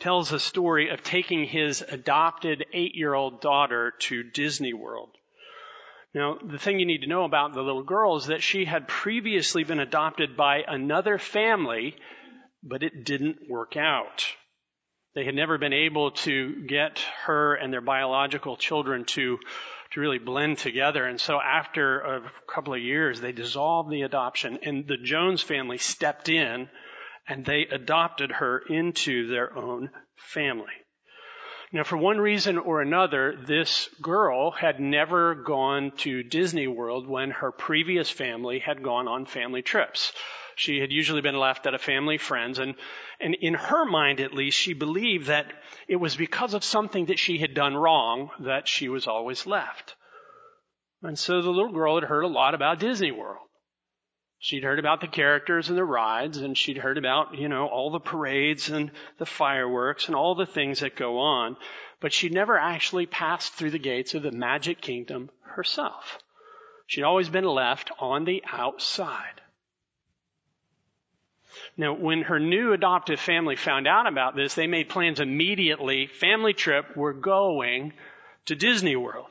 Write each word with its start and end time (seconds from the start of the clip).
tells 0.00 0.32
a 0.32 0.38
story 0.38 0.90
of 0.90 1.02
taking 1.02 1.44
his 1.44 1.82
adopted 1.82 2.66
eight-year-old 2.72 3.40
daughter 3.40 3.94
to 3.98 4.22
Disney 4.22 4.72
World. 4.72 5.10
Now, 6.14 6.38
the 6.42 6.58
thing 6.58 6.78
you 6.78 6.86
need 6.86 7.02
to 7.02 7.08
know 7.08 7.24
about 7.24 7.54
the 7.54 7.62
little 7.62 7.82
girl 7.82 8.16
is 8.16 8.26
that 8.26 8.42
she 8.42 8.64
had 8.64 8.88
previously 8.88 9.64
been 9.64 9.80
adopted 9.80 10.36
by 10.36 10.62
another 10.66 11.18
family, 11.18 11.96
but 12.62 12.82
it 12.82 13.04
didn't 13.04 13.48
work 13.48 13.76
out. 13.76 14.26
They 15.14 15.24
had 15.24 15.34
never 15.34 15.58
been 15.58 15.72
able 15.72 16.12
to 16.12 16.64
get 16.66 17.00
her 17.24 17.54
and 17.54 17.72
their 17.72 17.80
biological 17.80 18.56
children 18.56 19.04
to, 19.06 19.38
to 19.90 20.00
really 20.00 20.18
blend 20.18 20.58
together. 20.58 21.04
And 21.04 21.20
so 21.20 21.40
after 21.40 22.00
a 22.00 22.32
couple 22.46 22.72
of 22.72 22.80
years, 22.80 23.20
they 23.20 23.32
dissolved 23.32 23.90
the 23.90 24.02
adoption 24.02 24.60
and 24.62 24.86
the 24.86 24.96
Jones 24.96 25.42
family 25.42 25.78
stepped 25.78 26.28
in 26.28 26.68
and 27.28 27.44
they 27.44 27.66
adopted 27.70 28.32
her 28.32 28.58
into 28.58 29.28
their 29.28 29.56
own 29.56 29.90
family. 30.16 30.72
Now, 31.70 31.84
for 31.84 31.98
one 31.98 32.18
reason 32.18 32.56
or 32.56 32.80
another, 32.80 33.36
this 33.46 33.90
girl 34.00 34.50
had 34.50 34.80
never 34.80 35.34
gone 35.34 35.92
to 35.98 36.22
Disney 36.22 36.66
World 36.66 37.06
when 37.06 37.30
her 37.30 37.52
previous 37.52 38.08
family 38.08 38.58
had 38.58 38.82
gone 38.82 39.06
on 39.06 39.26
family 39.26 39.60
trips. 39.60 40.14
She 40.56 40.80
had 40.80 40.90
usually 40.90 41.20
been 41.20 41.38
left 41.38 41.66
at 41.66 41.74
a 41.74 41.78
family 41.78 42.16
friend's 42.16 42.58
and, 42.58 42.74
and 43.20 43.34
in 43.34 43.52
her 43.52 43.84
mind 43.84 44.20
at 44.20 44.32
least, 44.32 44.58
she 44.58 44.72
believed 44.72 45.26
that 45.26 45.52
it 45.86 45.96
was 45.96 46.16
because 46.16 46.54
of 46.54 46.64
something 46.64 47.06
that 47.06 47.18
she 47.18 47.38
had 47.38 47.52
done 47.52 47.76
wrong 47.76 48.30
that 48.40 48.66
she 48.66 48.88
was 48.88 49.06
always 49.06 49.46
left. 49.46 49.94
And 51.02 51.18
so 51.18 51.42
the 51.42 51.50
little 51.50 51.72
girl 51.72 51.96
had 51.96 52.08
heard 52.08 52.24
a 52.24 52.28
lot 52.28 52.54
about 52.54 52.80
Disney 52.80 53.12
World. 53.12 53.47
She'd 54.40 54.62
heard 54.62 54.78
about 54.78 55.00
the 55.00 55.08
characters 55.08 55.68
and 55.68 55.76
the 55.76 55.84
rides, 55.84 56.38
and 56.38 56.56
she'd 56.56 56.78
heard 56.78 56.96
about, 56.96 57.36
you 57.36 57.48
know, 57.48 57.66
all 57.66 57.90
the 57.90 57.98
parades 57.98 58.70
and 58.70 58.92
the 59.18 59.26
fireworks 59.26 60.06
and 60.06 60.14
all 60.14 60.36
the 60.36 60.46
things 60.46 60.80
that 60.80 60.94
go 60.94 61.18
on, 61.18 61.56
but 62.00 62.12
she'd 62.12 62.32
never 62.32 62.56
actually 62.56 63.06
passed 63.06 63.52
through 63.54 63.72
the 63.72 63.78
gates 63.78 64.14
of 64.14 64.22
the 64.22 64.30
Magic 64.30 64.80
Kingdom 64.80 65.30
herself. 65.42 66.18
She'd 66.86 67.02
always 67.02 67.28
been 67.28 67.44
left 67.44 67.90
on 67.98 68.24
the 68.24 68.42
outside. 68.50 69.40
Now, 71.76 71.92
when 71.94 72.22
her 72.22 72.38
new 72.38 72.72
adoptive 72.72 73.18
family 73.18 73.56
found 73.56 73.88
out 73.88 74.06
about 74.06 74.36
this, 74.36 74.54
they 74.54 74.68
made 74.68 74.88
plans 74.88 75.18
immediately. 75.18 76.06
Family 76.06 76.52
trip, 76.52 76.96
we're 76.96 77.12
going 77.12 77.92
to 78.46 78.54
Disney 78.54 78.94
World. 78.94 79.30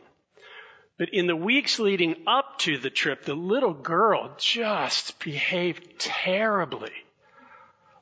But 0.98 1.09
in 1.09 1.28
the 1.28 1.36
weeks 1.36 1.78
leading 1.78 2.23
up 2.26 2.58
to 2.59 2.78
the 2.78 2.90
trip, 2.90 3.23
the 3.23 3.36
little 3.36 3.73
girl 3.73 4.36
just 4.40 5.20
behaved 5.20 6.00
terribly. 6.00 6.92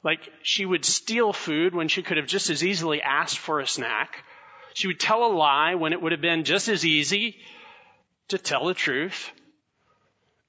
Like 0.01 0.21
she 0.43 0.65
would 0.65 0.85
steal 0.85 1.33
food 1.33 1.75
when 1.75 1.89
she 1.89 2.03
could 2.03 2.17
have 2.17 2.27
just 2.27 2.49
as 2.49 2.63
easily 2.63 3.01
asked 3.01 3.37
for 3.37 3.59
a 3.59 3.67
snack. 3.67 4.23
She 4.73 4.87
would 4.87 4.99
tell 4.99 5.25
a 5.25 5.33
lie 5.33 5.75
when 5.75 5.93
it 5.93 6.01
would 6.01 6.13
have 6.13 6.21
been 6.21 6.43
just 6.45 6.69
as 6.69 6.85
easy 6.85 7.37
to 8.29 8.37
tell 8.37 8.65
the 8.65 8.73
truth. 8.73 9.31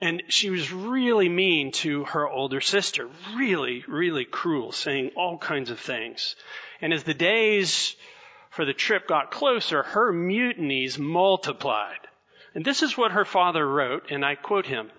And 0.00 0.22
she 0.28 0.50
was 0.50 0.72
really 0.72 1.28
mean 1.28 1.72
to 1.72 2.04
her 2.04 2.28
older 2.28 2.60
sister. 2.60 3.08
Really, 3.34 3.82
really 3.88 4.24
cruel, 4.24 4.72
saying 4.72 5.12
all 5.16 5.38
kinds 5.38 5.70
of 5.70 5.80
things. 5.80 6.36
And 6.80 6.92
as 6.92 7.02
the 7.02 7.14
days 7.14 7.96
for 8.50 8.64
the 8.64 8.74
trip 8.74 9.08
got 9.08 9.30
closer, 9.30 9.82
her 9.82 10.12
mutinies 10.12 10.98
multiplied. 10.98 12.06
And 12.56 12.64
this 12.64 12.82
is 12.82 12.96
what 12.96 13.12
her 13.12 13.26
father 13.26 13.68
wrote, 13.68 14.10
and 14.10 14.24
I 14.24 14.34
quote 14.34 14.64
him. 14.64 14.90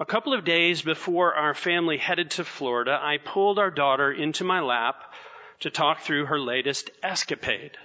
A 0.00 0.04
couple 0.04 0.34
of 0.34 0.44
days 0.44 0.82
before 0.82 1.32
our 1.32 1.54
family 1.54 1.98
headed 1.98 2.32
to 2.32 2.44
Florida, 2.44 2.98
I 3.00 3.18
pulled 3.18 3.60
our 3.60 3.70
daughter 3.70 4.10
into 4.10 4.42
my 4.42 4.58
lap 4.58 5.14
to 5.60 5.70
talk 5.70 6.00
through 6.00 6.26
her 6.26 6.40
latest 6.40 6.90
escapade. 7.00 7.78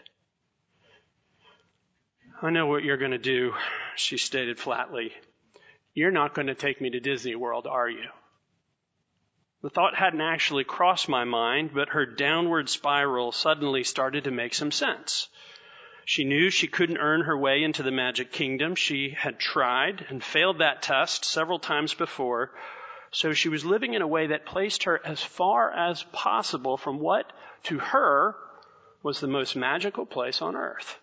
I 2.41 2.49
know 2.49 2.65
what 2.65 2.83
you're 2.83 2.97
going 2.97 3.11
to 3.11 3.19
do, 3.19 3.53
she 3.95 4.17
stated 4.17 4.59
flatly. 4.59 5.13
You're 5.93 6.09
not 6.09 6.33
going 6.33 6.47
to 6.47 6.55
take 6.55 6.81
me 6.81 6.89
to 6.89 6.99
Disney 6.99 7.35
World, 7.35 7.67
are 7.67 7.87
you? 7.87 8.09
The 9.61 9.69
thought 9.69 9.95
hadn't 9.95 10.21
actually 10.21 10.63
crossed 10.63 11.07
my 11.07 11.25
mind, 11.25 11.75
but 11.75 11.89
her 11.89 12.07
downward 12.07 12.69
spiral 12.69 13.33
suddenly 13.33 13.83
started 13.83 14.23
to 14.23 14.31
make 14.31 14.55
some 14.55 14.71
sense. 14.71 15.27
She 16.05 16.23
knew 16.25 16.49
she 16.49 16.67
couldn't 16.67 16.97
earn 16.97 17.21
her 17.21 17.37
way 17.37 17.63
into 17.63 17.83
the 17.83 17.91
magic 17.91 18.31
kingdom. 18.31 18.75
She 18.75 19.11
had 19.11 19.39
tried 19.39 20.05
and 20.09 20.23
failed 20.23 20.57
that 20.57 20.81
test 20.81 21.25
several 21.25 21.59
times 21.59 21.93
before. 21.93 22.51
So 23.11 23.33
she 23.33 23.49
was 23.49 23.63
living 23.63 23.93
in 23.93 24.01
a 24.01 24.07
way 24.07 24.27
that 24.27 24.45
placed 24.45 24.83
her 24.83 24.99
as 25.05 25.21
far 25.21 25.71
as 25.71 26.03
possible 26.11 26.77
from 26.77 26.99
what 26.99 27.31
to 27.63 27.79
her 27.79 28.35
was 29.01 29.19
the 29.19 29.27
most 29.27 29.55
magical 29.55 30.05
place 30.05 30.41
on 30.41 30.55
earth. 30.55 30.99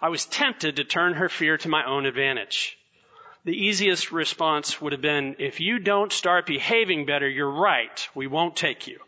I 0.00 0.10
was 0.10 0.26
tempted 0.26 0.76
to 0.76 0.84
turn 0.84 1.14
her 1.14 1.28
fear 1.28 1.56
to 1.58 1.68
my 1.68 1.84
own 1.84 2.06
advantage. 2.06 2.78
The 3.44 3.52
easiest 3.52 4.12
response 4.12 4.80
would 4.80 4.92
have 4.92 5.00
been, 5.00 5.36
if 5.38 5.60
you 5.60 5.78
don't 5.78 6.12
start 6.12 6.46
behaving 6.46 7.06
better, 7.06 7.28
you're 7.28 7.50
right. 7.50 8.08
We 8.14 8.26
won't 8.26 8.56
take 8.56 8.86
you. 8.86 9.00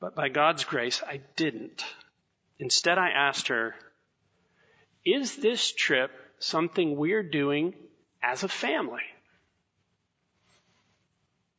But 0.00 0.14
by 0.14 0.28
God's 0.28 0.64
grace, 0.64 1.02
I 1.06 1.20
didn't. 1.34 1.84
Instead, 2.58 2.98
I 2.98 3.10
asked 3.10 3.48
her, 3.48 3.74
is 5.04 5.36
this 5.36 5.72
trip 5.72 6.10
something 6.38 6.96
we're 6.96 7.22
doing 7.22 7.74
as 8.22 8.42
a 8.42 8.48
family? 8.48 9.02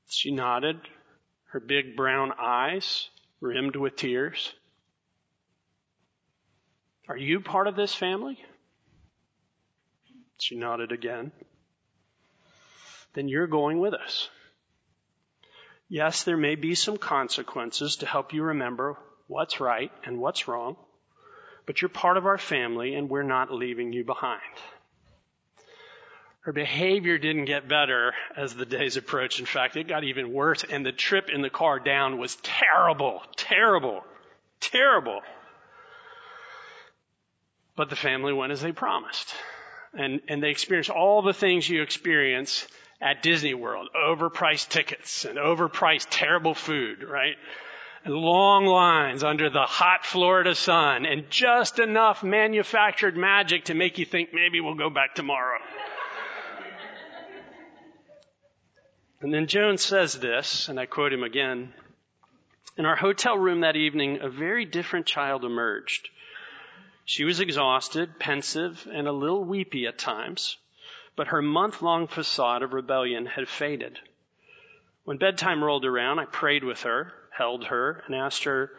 She 0.08 0.32
nodded, 0.32 0.80
her 1.52 1.60
big 1.60 1.96
brown 1.96 2.34
eyes 2.38 3.10
rimmed 3.40 3.76
with 3.76 3.96
tears. 3.96 4.54
Are 7.08 7.18
you 7.18 7.40
part 7.40 7.68
of 7.68 7.76
this 7.76 7.96
family? 7.96 8.38
She 10.38 10.56
nodded 10.56 10.92
again. 10.92 11.32
Then 13.14 13.28
you're 13.28 13.48
going 13.48 13.80
with 13.80 13.94
us. 13.94 14.30
Yes, 15.88 16.24
there 16.24 16.38
may 16.38 16.56
be 16.56 16.76
some 16.76 16.98
consequences 16.98 17.98
to 17.98 18.06
help 18.06 18.34
you 18.34 18.44
remember 18.44 18.98
what's 19.28 19.60
right 19.60 19.92
and 20.06 20.20
what's 20.20 20.48
wrong 20.48 20.76
but 21.70 21.84
you're 21.84 21.90
part 21.90 22.18
of 22.18 22.26
our 22.26 22.40
family 22.40 22.96
and 22.96 23.12
we're 23.12 23.22
not 23.22 23.54
leaving 23.54 23.94
you 23.94 24.04
behind. 24.04 24.42
Her 26.40 26.52
behavior 26.52 27.20
didn't 27.20 27.46
get 27.46 27.68
better 27.68 28.16
as 28.36 28.56
the 28.56 28.66
days 28.66 28.98
approached. 28.98 29.40
In 29.40 29.46
fact, 29.46 29.78
it 29.78 29.88
got 29.88 30.04
even 30.04 30.34
worse 30.34 30.64
and 30.64 30.84
the 30.84 30.92
trip 30.92 31.30
in 31.30 31.44
the 31.44 31.50
car 31.52 31.80
down 31.80 32.18
was 32.18 32.36
terrible, 32.38 33.22
terrible, 33.36 34.04
terrible. 34.60 35.22
But 37.76 37.92
the 37.92 37.96
family 37.96 38.34
went 38.34 38.52
as 38.52 38.62
they 38.62 38.72
promised. 38.72 39.32
And, 39.94 40.22
and 40.28 40.42
they 40.42 40.50
experienced 40.50 40.90
all 40.90 41.22
the 41.22 41.34
things 41.34 41.70
you 41.70 41.84
experience 41.84 42.68
at 43.00 43.22
Disney 43.22 43.54
World. 43.54 43.90
Overpriced 43.96 44.70
tickets 44.70 45.24
and 45.24 45.38
overpriced 45.38 46.08
terrible 46.10 46.56
food, 46.56 47.04
right? 47.04 47.36
And 48.06 48.14
long 48.14 48.66
lines 48.66 49.24
under 49.24 49.50
the 49.50 49.66
hot 49.66 50.06
Florida 50.06 50.56
sun 50.56 51.06
and 51.06 51.30
just 51.30 51.80
enough 51.80 52.24
manufactured 52.24 53.18
magic 53.18 53.66
to 53.66 53.74
make 53.74 53.98
you 53.98 54.06
think 54.06 54.30
maybe 54.34 54.62
we'll 54.62 54.76
go 54.76 54.90
back 54.90 55.16
tomorrow. 55.16 55.60
and 59.22 59.34
then 59.34 59.48
Jones 59.48 59.84
says 59.84 60.14
this, 60.14 60.70
and 60.70 60.80
I 60.80 60.86
quote 60.86 61.12
him 61.12 61.24
again. 61.24 61.74
In 62.78 62.86
our 62.86 62.96
hotel 62.96 63.38
room 63.38 63.62
that 63.62 63.76
evening, 63.76 64.20
a 64.22 64.30
very 64.30 64.64
different 64.64 65.06
child 65.06 65.44
emerged. 65.44 66.08
She 67.04 67.26
was 67.26 67.42
exhausted, 67.42 68.20
pensive, 68.20 68.88
and 68.94 69.08
a 69.08 69.12
little 69.12 69.44
weepy 69.44 69.88
at 69.88 69.98
times, 69.98 70.56
but 71.18 71.28
her 71.28 71.42
month 71.42 71.82
long 71.82 72.08
facade 72.08 72.64
of 72.64 72.72
rebellion 72.72 73.26
had 73.26 73.50
faded. 73.50 74.00
When 75.04 75.18
bedtime 75.18 75.62
rolled 75.62 75.86
around, 75.86 76.20
I 76.20 76.26
prayed 76.26 76.64
with 76.64 76.84
her, 76.84 77.12
held 77.40 77.66
her, 77.68 78.04
and 78.06 78.14
asked 78.14 78.44
her, 78.44 78.70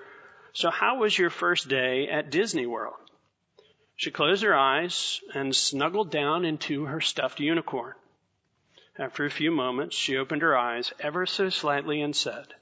So 0.52 0.70
how 0.70 0.98
was 0.98 1.18
your 1.18 1.30
first 1.30 1.66
day 1.68 2.08
at 2.08 2.30
Disney 2.30 2.66
World? 2.66 3.00
She 3.96 4.10
closed 4.10 4.42
her 4.42 4.54
eyes 4.54 5.20
and 5.34 5.56
snuggled 5.56 6.10
down 6.10 6.44
into 6.44 6.84
her 6.84 7.00
stuffed 7.00 7.40
unicorn. 7.40 7.94
After 8.98 9.24
a 9.24 9.30
few 9.30 9.50
moments, 9.50 9.96
she 9.96 10.18
opened 10.18 10.42
her 10.42 10.56
eyes 10.56 10.92
ever 11.00 11.24
so 11.24 11.48
slightly 11.48 12.02
and 12.02 12.14
said, 12.14 12.54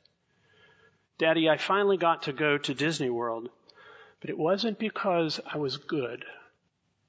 Daddy, 1.18 1.48
I 1.48 1.56
finally 1.56 1.96
got 1.96 2.22
to 2.22 2.32
go 2.32 2.58
to 2.58 2.74
Disney 2.74 3.10
World, 3.10 3.50
but 4.20 4.30
it 4.30 4.38
wasn't 4.38 4.78
because 4.78 5.40
I 5.52 5.58
was 5.58 5.76
good. 5.78 6.24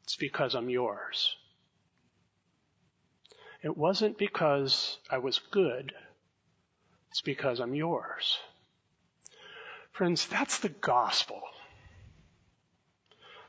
It's 0.04 0.16
because 0.16 0.56
I'm 0.56 0.70
yours. 0.70 1.36
It 3.62 3.78
wasn't 3.78 4.18
because 4.18 4.98
I 5.12 5.20
was 5.20 5.38
good. 5.38 5.94
It's 7.12 7.22
because 7.22 7.60
I'm 7.60 7.76
yours. 7.76 8.40
Friends, 10.00 10.28
that's 10.28 10.60
the 10.60 10.70
gospel. 10.70 11.42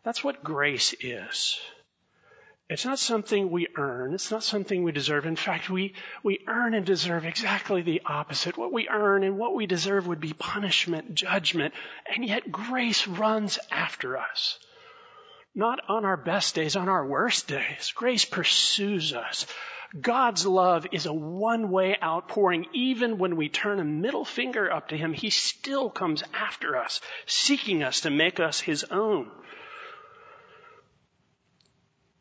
That's 0.03 0.25
what 0.25 0.43
grace 0.43 0.97
is. 1.01 1.61
It's 2.69 2.85
not 2.85 2.99
something 2.99 3.53
we 3.53 3.69
earn. 3.77 4.15
It's 4.15 4.33
not 4.33 4.43
something 4.43 4.83
we 4.83 4.91
deserve. 4.91 5.27
In 5.27 5.37
fact, 5.37 5.71
we, 5.71 5.95
we 6.25 6.41
earn 6.49 6.75
and 6.75 6.85
deserve 6.85 7.25
exactly 7.25 7.83
the 7.83 8.03
opposite. 8.05 8.59
What 8.59 8.73
we 8.73 8.89
earn 8.89 9.23
and 9.23 9.39
what 9.39 9.55
we 9.55 9.67
deserve 9.67 10.09
would 10.09 10.19
be 10.19 10.33
punishment, 10.33 11.15
judgment, 11.15 11.73
and 12.13 12.25
yet 12.25 12.51
grace 12.51 13.07
runs 13.07 13.61
after 13.71 14.19
us. 14.19 14.59
Not 15.55 15.79
on 15.89 16.05
our 16.05 16.17
best 16.17 16.57
days, 16.57 16.75
on 16.75 16.89
our 16.89 17.07
worst 17.07 17.47
days. 17.47 17.93
Grace 17.95 18.25
pursues 18.25 19.13
us. 19.13 19.47
God's 19.99 20.47
love 20.47 20.87
is 20.93 21.07
a 21.07 21.13
one-way 21.13 21.97
outpouring. 22.01 22.67
Even 22.73 23.19
when 23.19 23.37
we 23.37 23.49
turn 23.49 23.81
a 23.81 23.85
middle 23.85 24.25
finger 24.25 24.73
up 24.73 24.89
to 24.89 24.97
Him, 24.97 25.13
He 25.13 25.31
still 25.31 25.91
comes 25.91 26.23
after 26.33 26.77
us, 26.77 27.01
seeking 27.27 27.83
us 27.83 28.03
to 28.03 28.11
make 28.11 28.39
us 28.39 28.61
His 28.61 28.85
own. 28.85 29.31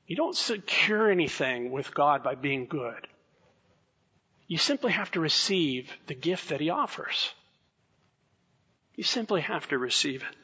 You 0.07 0.15
don't 0.15 0.35
secure 0.35 1.11
anything 1.11 1.69
with 1.69 1.93
God 1.93 2.23
by 2.23 2.33
being 2.33 2.65
good. 2.65 3.07
You 4.47 4.57
simply 4.57 4.91
have 4.91 5.11
to 5.11 5.19
receive 5.19 5.91
the 6.07 6.15
gift 6.15 6.49
that 6.49 6.61
He 6.61 6.71
offers. 6.71 7.31
You 8.95 9.03
simply 9.03 9.41
have 9.41 9.67
to 9.67 9.77
receive 9.77 10.23
it. 10.23 10.35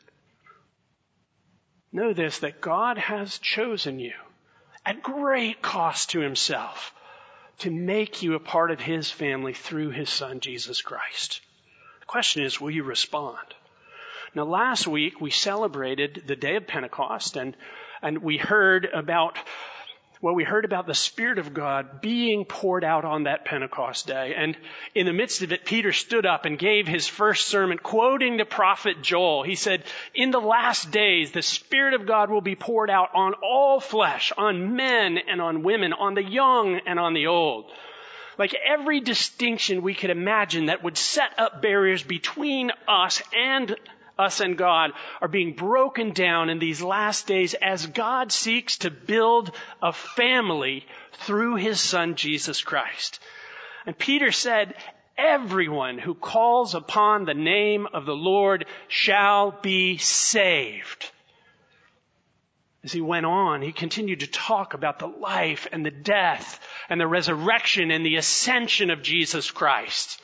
Know 1.91 2.13
this, 2.13 2.39
that 2.39 2.61
God 2.61 2.99
has 2.99 3.39
chosen 3.39 3.99
you 3.99 4.13
at 4.85 5.01
great 5.01 5.63
cost 5.63 6.11
to 6.11 6.19
Himself 6.19 6.93
to 7.59 7.71
make 7.71 8.21
you 8.21 8.35
a 8.35 8.39
part 8.39 8.71
of 8.71 8.79
His 8.79 9.09
family 9.09 9.53
through 9.53 9.91
His 9.91 10.09
Son, 10.09 10.39
Jesus 10.39 10.81
Christ. 10.81 11.41
The 12.01 12.05
question 12.05 12.43
is, 12.43 12.59
will 12.59 12.71
you 12.71 12.83
respond? 12.83 13.47
Now 14.33 14.43
last 14.43 14.85
week 14.87 15.21
we 15.21 15.31
celebrated 15.31 16.23
the 16.27 16.35
day 16.35 16.55
of 16.57 16.67
Pentecost 16.67 17.37
and 17.37 17.55
and 18.01 18.19
we 18.19 18.37
heard 18.37 18.85
about 18.85 19.37
well, 20.21 20.33
we 20.33 20.43
heard 20.43 20.65
about 20.65 20.87
the 20.87 20.93
Spirit 20.93 21.37
of 21.37 21.53
God 21.53 22.01
being 22.01 22.45
poured 22.45 22.83
out 22.83 23.05
on 23.05 23.23
that 23.23 23.45
Pentecost 23.45 24.07
day. 24.07 24.33
And 24.35 24.57
in 24.93 25.05
the 25.05 25.13
midst 25.13 25.41
of 25.41 25.51
it, 25.51 25.65
Peter 25.65 25.91
stood 25.91 26.25
up 26.25 26.45
and 26.45 26.57
gave 26.57 26.87
his 26.87 27.07
first 27.07 27.47
sermon 27.47 27.77
quoting 27.77 28.37
the 28.37 28.45
prophet 28.45 29.01
Joel. 29.01 29.43
He 29.43 29.55
said, 29.55 29.83
in 30.13 30.31
the 30.31 30.39
last 30.39 30.91
days, 30.91 31.31
the 31.31 31.41
Spirit 31.41 31.93
of 31.93 32.07
God 32.07 32.29
will 32.29 32.41
be 32.41 32.55
poured 32.55 32.89
out 32.89 33.09
on 33.13 33.33
all 33.43 33.79
flesh, 33.79 34.31
on 34.37 34.75
men 34.75 35.17
and 35.17 35.41
on 35.41 35.63
women, 35.63 35.93
on 35.93 36.13
the 36.13 36.23
young 36.23 36.79
and 36.85 36.99
on 36.99 37.13
the 37.13 37.27
old. 37.27 37.71
Like 38.37 38.55
every 38.65 38.99
distinction 38.99 39.81
we 39.81 39.93
could 39.93 40.09
imagine 40.09 40.65
that 40.65 40.83
would 40.83 40.97
set 40.97 41.37
up 41.37 41.61
barriers 41.61 42.03
between 42.03 42.71
us 42.87 43.21
and 43.33 43.75
us 44.17 44.39
and 44.39 44.57
God 44.57 44.91
are 45.21 45.27
being 45.27 45.53
broken 45.53 46.11
down 46.13 46.49
in 46.49 46.59
these 46.59 46.81
last 46.81 47.27
days 47.27 47.53
as 47.53 47.85
God 47.85 48.31
seeks 48.31 48.79
to 48.79 48.91
build 48.91 49.51
a 49.81 49.93
family 49.93 50.85
through 51.19 51.55
his 51.55 51.79
son 51.79 52.15
Jesus 52.15 52.61
Christ. 52.61 53.19
And 53.85 53.97
Peter 53.97 54.31
said, 54.31 54.75
everyone 55.17 55.97
who 55.97 56.13
calls 56.13 56.75
upon 56.75 57.25
the 57.25 57.33
name 57.33 57.87
of 57.93 58.05
the 58.05 58.15
Lord 58.15 58.65
shall 58.87 59.51
be 59.51 59.97
saved. 59.97 61.11
As 62.83 62.91
he 62.91 63.01
went 63.01 63.25
on, 63.25 63.61
he 63.61 63.71
continued 63.71 64.19
to 64.19 64.27
talk 64.27 64.73
about 64.73 64.99
the 64.99 65.07
life 65.07 65.67
and 65.71 65.85
the 65.85 65.91
death 65.91 66.59
and 66.87 67.01
the 67.01 67.07
resurrection 67.07 67.89
and 67.89 68.05
the 68.05 68.17
ascension 68.17 68.91
of 68.91 69.01
Jesus 69.01 69.49
Christ. 69.49 70.21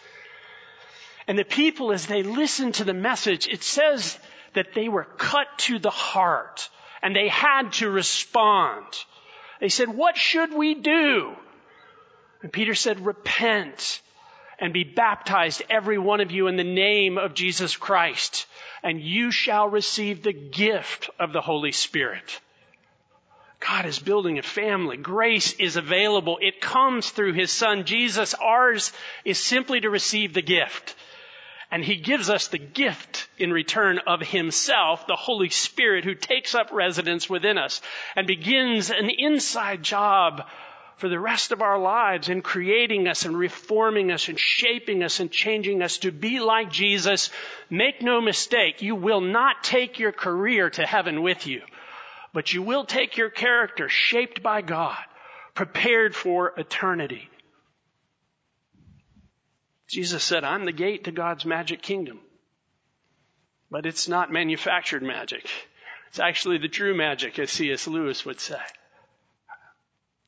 And 1.32 1.40
the 1.40 1.46
people, 1.46 1.94
as 1.94 2.08
they 2.08 2.24
listened 2.24 2.74
to 2.74 2.84
the 2.84 2.94
message, 2.94 3.48
it 3.48 3.64
says 3.64 4.20
that 4.52 4.74
they 4.74 4.90
were 4.90 5.06
cut 5.06 5.48
to 5.60 5.80
the 5.80 5.90
heart 5.90 6.70
and 7.02 7.16
they 7.16 7.30
had 7.30 7.72
to 7.76 7.90
respond. 7.90 8.86
They 9.62 9.70
said, 9.70 9.88
what 9.88 10.18
should 10.18 10.54
we 10.54 10.76
do? 10.76 11.32
And 12.42 12.52
Peter 12.52 12.76
said, 12.76 13.06
repent 13.06 14.02
and 14.60 14.74
be 14.74 14.84
baptized, 14.84 15.64
every 15.70 15.98
one 15.98 16.20
of 16.20 16.32
you, 16.32 16.48
in 16.48 16.58
the 16.58 16.66
name 16.66 17.18
of 17.18 17.34
Jesus 17.34 17.78
Christ, 17.78 18.46
and 18.84 19.00
you 19.00 19.32
shall 19.32 19.70
receive 19.70 20.24
the 20.24 20.34
gift 20.34 21.10
of 21.18 21.32
the 21.32 21.40
Holy 21.40 21.72
Spirit. 21.72 22.42
God 23.62 23.86
is 23.86 24.00
building 24.00 24.38
a 24.38 24.44
family. 24.44 24.98
Grace 24.98 25.54
is 25.54 25.78
available. 25.78 26.40
It 26.42 26.60
comes 26.60 27.10
through 27.10 27.36
His 27.36 27.54
Son, 27.54 27.86
Jesus. 27.86 28.34
Ours 28.34 28.92
is 29.24 29.40
simply 29.40 29.80
to 29.80 29.90
receive 29.90 30.34
the 30.34 30.42
gift. 30.42 30.98
And 31.72 31.86
he 31.86 31.96
gives 31.96 32.30
us 32.30 32.50
the 32.50 32.58
gift 32.58 33.30
in 33.38 33.54
return 33.54 34.00
of 34.06 34.22
himself, 34.22 35.08
the 35.08 35.16
Holy 35.16 35.50
Spirit 35.50 36.04
who 36.04 36.16
takes 36.16 36.54
up 36.54 36.70
residence 36.74 37.30
within 37.30 37.58
us 37.58 37.82
and 38.16 38.28
begins 38.28 38.90
an 38.90 39.10
inside 39.10 39.82
job 39.82 40.46
for 40.98 41.08
the 41.08 41.20
rest 41.20 41.52
of 41.52 41.62
our 41.62 41.80
lives 41.80 42.30
in 42.30 42.42
creating 42.42 43.08
us 43.08 43.26
and 43.26 43.36
reforming 43.36 44.12
us 44.12 44.28
and 44.28 44.40
shaping 44.40 45.02
us 45.02 45.20
and 45.20 45.32
changing 45.32 45.82
us 45.82 45.98
to 46.00 46.12
be 46.12 46.40
like 46.40 46.70
Jesus. 46.72 47.32
Make 47.70 48.02
no 48.02 48.22
mistake, 48.22 48.82
you 48.82 48.96
will 48.96 49.22
not 49.22 49.64
take 49.64 49.98
your 49.98 50.12
career 50.12 50.70
to 50.72 50.86
heaven 50.86 51.24
with 51.24 51.48
you, 51.48 51.62
but 52.34 52.54
you 52.54 52.62
will 52.62 52.86
take 52.86 53.18
your 53.18 53.32
character 53.32 53.90
shaped 53.90 54.44
by 54.44 54.62
God, 54.62 55.00
prepared 55.56 56.16
for 56.16 56.54
eternity. 56.56 57.30
Jesus 59.92 60.24
said, 60.24 60.46
I'm 60.46 60.66
the 60.66 60.72
gate 60.72 61.04
to 61.04 61.12
God's 61.12 61.46
magic 61.46 61.82
kingdom. 61.82 62.22
But 63.70 63.86
it's 63.86 64.08
not 64.08 64.32
manufactured 64.32 65.04
magic. 65.04 65.50
It's 66.08 66.20
actually 66.20 66.58
the 66.60 66.70
true 66.70 66.96
magic, 66.96 67.38
as 67.40 67.52
C.S. 67.52 67.88
Lewis 67.88 68.26
would 68.26 68.40
say. 68.40 68.60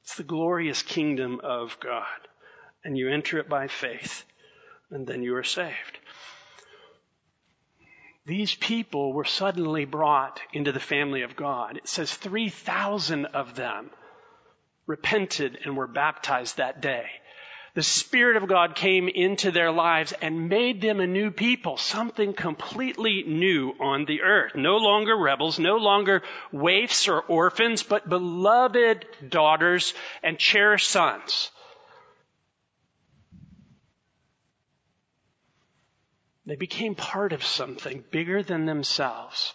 It's 0.04 0.16
the 0.16 0.24
glorious 0.24 0.82
kingdom 0.82 1.40
of 1.44 1.78
God. 1.80 2.06
And 2.84 2.98
you 2.98 3.10
enter 3.10 3.40
it 3.40 3.48
by 3.48 3.68
faith, 3.68 4.26
and 4.92 5.08
then 5.08 5.24
you 5.24 5.36
are 5.36 5.44
saved. 5.44 5.98
These 8.26 8.56
people 8.56 9.14
were 9.14 9.26
suddenly 9.26 9.86
brought 9.86 10.42
into 10.52 10.74
the 10.74 10.80
family 10.80 11.22
of 11.22 11.38
God. 11.38 11.78
It 11.78 11.88
says 11.88 12.14
3,000 12.14 13.28
of 13.28 13.56
them 13.56 13.92
repented 14.88 15.60
and 15.64 15.78
were 15.78 15.88
baptized 15.88 16.58
that 16.58 16.82
day 16.82 17.06
the 17.76 17.84
Spirit 17.84 18.38
of 18.38 18.48
God 18.48 18.76
came 18.76 19.10
into 19.10 19.50
their 19.50 19.72
lives 19.72 20.14
and 20.22 20.48
made 20.48 20.80
them 20.80 21.00
a 21.00 21.08
new 21.08 21.32
people, 21.32 21.78
something 21.78 22.34
completely 22.34 23.24
new 23.24 23.74
on 23.80 24.06
the 24.06 24.22
earth. 24.22 24.54
No 24.54 24.78
longer 24.78 25.18
rebels, 25.18 25.58
no 25.58 25.78
longer 25.78 26.22
waifs 26.52 27.08
or 27.08 27.22
orphans, 27.22 27.82
but 27.82 28.08
beloved 28.08 29.08
daughters 29.28 29.96
and 30.22 30.38
cherished 30.38 30.88
sons. 30.88 31.50
They 36.46 36.56
became 36.58 36.94
part 36.94 37.34
of 37.34 37.44
something 37.44 38.04
bigger 38.12 38.44
than 38.44 38.66
themselves. 38.66 39.54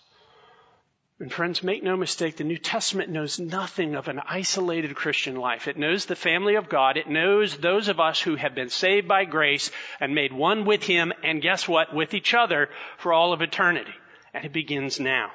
And 1.21 1.33
friends, 1.33 1.65
make 1.65 1.83
no 1.83 1.97
mistake, 1.97 2.37
the 2.37 2.45
New 2.45 2.59
Testament 2.59 3.11
knows 3.11 3.41
nothing 3.41 3.97
of 3.97 4.07
an 4.07 4.21
isolated 4.25 4.95
Christian 4.95 5.35
life. 5.35 5.67
It 5.67 5.77
knows 5.77 6.07
the 6.07 6.15
family 6.15 6.55
of 6.55 6.69
God. 6.69 6.97
It 6.97 7.09
knows 7.09 7.57
those 7.57 7.89
of 7.89 7.99
us 7.99 8.21
who 8.21 8.37
have 8.37 8.55
been 8.55 8.69
saved 8.69 9.09
by 9.09 9.25
grace 9.25 9.73
and 9.99 10.15
made 10.15 10.33
one 10.33 10.65
with 10.65 10.85
Him 10.85 11.13
and 11.25 11.43
guess 11.43 11.67
what? 11.67 11.93
With 11.93 12.15
each 12.15 12.35
other 12.35 12.69
for 12.99 13.13
all 13.13 13.33
of 13.33 13.43
eternity. 13.43 13.95
And 14.33 14.45
it 14.45 14.53
begins 14.53 15.01
now. 15.01 15.33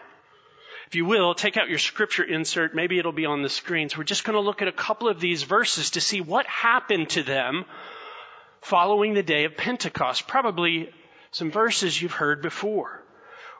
If 0.87 0.95
you 0.95 1.03
will, 1.05 1.35
take 1.35 1.57
out 1.57 1.67
your 1.67 1.79
scripture 1.79 2.23
insert. 2.23 2.73
Maybe 2.73 2.97
it'll 2.97 3.11
be 3.11 3.25
on 3.25 3.41
the 3.41 3.49
screens. 3.49 3.97
We're 3.97 4.05
just 4.05 4.23
going 4.23 4.35
to 4.35 4.39
look 4.39 4.61
at 4.61 4.69
a 4.69 4.71
couple 4.71 5.09
of 5.09 5.19
these 5.19 5.43
verses 5.43 5.91
to 5.91 6.01
see 6.01 6.21
what 6.21 6.45
happened 6.45 7.09
to 7.09 7.23
them 7.23 7.65
following 8.61 9.15
the 9.15 9.23
day 9.23 9.43
of 9.43 9.57
Pentecost. 9.57 10.29
Probably 10.29 10.93
some 11.31 11.51
verses 11.51 12.01
you've 12.01 12.13
heard 12.13 12.41
before. 12.41 13.02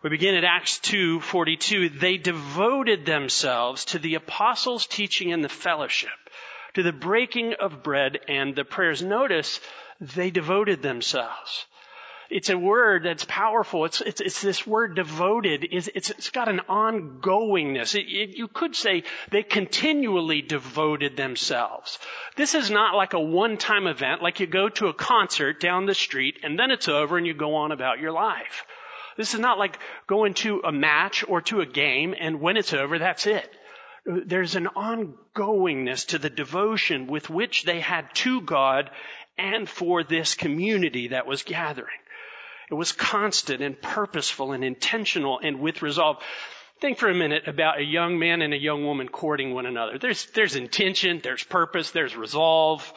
We 0.04 0.10
begin 0.10 0.36
at 0.36 0.44
Acts 0.44 0.80
2:42. 0.80 1.88
They 1.88 2.18
devoted 2.18 3.06
themselves 3.06 3.86
to 3.86 4.00
the 4.00 4.16
apostles' 4.16 4.86
teaching 4.86 5.32
and 5.32 5.42
the 5.42 5.48
fellowship, 5.48 6.10
to 6.74 6.84
the 6.84 6.92
breaking 6.92 7.54
of 7.54 7.84
bread 7.84 8.20
and 8.28 8.54
the 8.54 8.66
prayers. 8.66 9.02
Notice 9.02 9.62
they 10.02 10.30
devoted 10.30 10.82
themselves. 10.82 11.68
It's 12.30 12.50
a 12.50 12.58
word 12.58 13.04
that's 13.04 13.24
powerful. 13.24 13.86
It's, 13.86 14.02
it's, 14.02 14.20
it's 14.20 14.42
this 14.42 14.68
word 14.68 14.96
devoted. 14.96 15.68
It's, 15.72 15.88
it's 15.88 16.32
got 16.32 16.50
an 16.50 16.62
ongoingness. 16.68 17.96
It, 17.96 18.08
it, 18.08 18.36
you 18.36 18.50
could 18.50 18.76
say 18.76 19.04
they 19.30 19.44
continually 19.44 20.42
devoted 20.42 21.16
themselves. 21.16 21.98
This 22.36 22.56
is 22.56 22.70
not 22.70 22.96
like 22.96 23.14
a 23.14 23.22
one-time 23.22 23.88
event, 23.88 24.22
like 24.22 24.42
you 24.42 24.48
go 24.48 24.68
to 24.68 24.88
a 24.88 24.94
concert 24.94 25.62
down 25.62 25.86
the 25.86 25.96
street 25.96 26.40
and 26.44 26.60
then 26.60 26.72
it's 26.72 26.90
over 26.90 27.18
and 27.18 27.26
you 27.26 27.34
go 27.34 27.56
on 27.56 27.72
about 27.72 28.00
your 28.00 28.12
life. 28.12 28.66
This 29.18 29.34
is 29.34 29.40
not 29.40 29.60
like 29.60 29.78
going 30.08 30.34
to 30.36 30.62
a 30.64 30.72
match 30.72 31.24
or 31.28 31.42
to 31.44 31.62
a 31.62 31.66
game 31.66 32.16
and 32.20 32.42
when 32.42 32.58
it's 32.58 32.74
over, 32.74 32.98
that's 32.98 33.28
it. 33.28 33.50
There's 34.06 34.56
an 34.56 34.68
ongoingness 34.68 36.08
to 36.08 36.20
the 36.20 36.30
devotion 36.30 37.08
with 37.08 37.30
which 37.30 37.64
they 37.64 37.80
had 37.80 38.14
to 38.16 38.42
God 38.42 38.90
and 39.38 39.70
for 39.70 40.04
this 40.04 40.36
community 40.36 41.10
that 41.10 41.26
was 41.26 41.44
gathering. 41.44 41.88
It 42.70 42.76
was 42.76 42.92
constant 42.92 43.62
and 43.62 43.82
purposeful 43.82 44.52
and 44.52 44.64
intentional 44.64 45.40
and 45.42 45.60
with 45.60 45.82
resolve. 45.82 46.18
Think 46.82 46.98
for 46.98 47.10
a 47.10 47.16
minute 47.16 47.48
about 47.48 47.80
a 47.80 47.84
young 47.84 48.20
man 48.20 48.42
and 48.42 48.54
a 48.54 48.60
young 48.60 48.84
woman 48.84 49.08
courting 49.08 49.54
one 49.54 49.66
another. 49.66 49.98
There's, 49.98 50.26
there's 50.32 50.56
intention, 50.56 51.22
there's 51.24 51.44
purpose, 51.44 51.92
there's 51.92 52.16
resolve. 52.16 52.92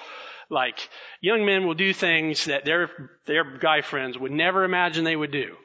Like, 0.49 0.89
young 1.21 1.45
men 1.45 1.67
will 1.67 1.75
do 1.75 1.93
things 1.93 2.47
that 2.47 2.65
their, 2.65 2.91
their 3.27 3.59
guy 3.59 3.83
friends 3.83 4.19
would 4.19 4.33
never 4.33 4.65
imagine 4.65 5.05
they 5.05 5.17
would 5.17 5.33
do 5.33 5.57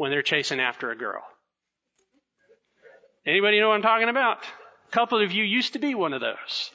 when 0.00 0.10
they're 0.10 0.22
chasing 0.22 0.60
after 0.60 0.90
a 0.90 0.96
girl. 0.96 1.22
Anybody 3.26 3.60
know 3.60 3.68
what 3.68 3.74
I'm 3.74 3.82
talking 3.82 4.08
about? 4.08 4.38
A 4.88 4.92
couple 4.92 5.22
of 5.22 5.30
you 5.30 5.44
used 5.44 5.74
to 5.74 5.78
be 5.78 5.94
one 5.94 6.14
of 6.14 6.22
those. 6.22 6.70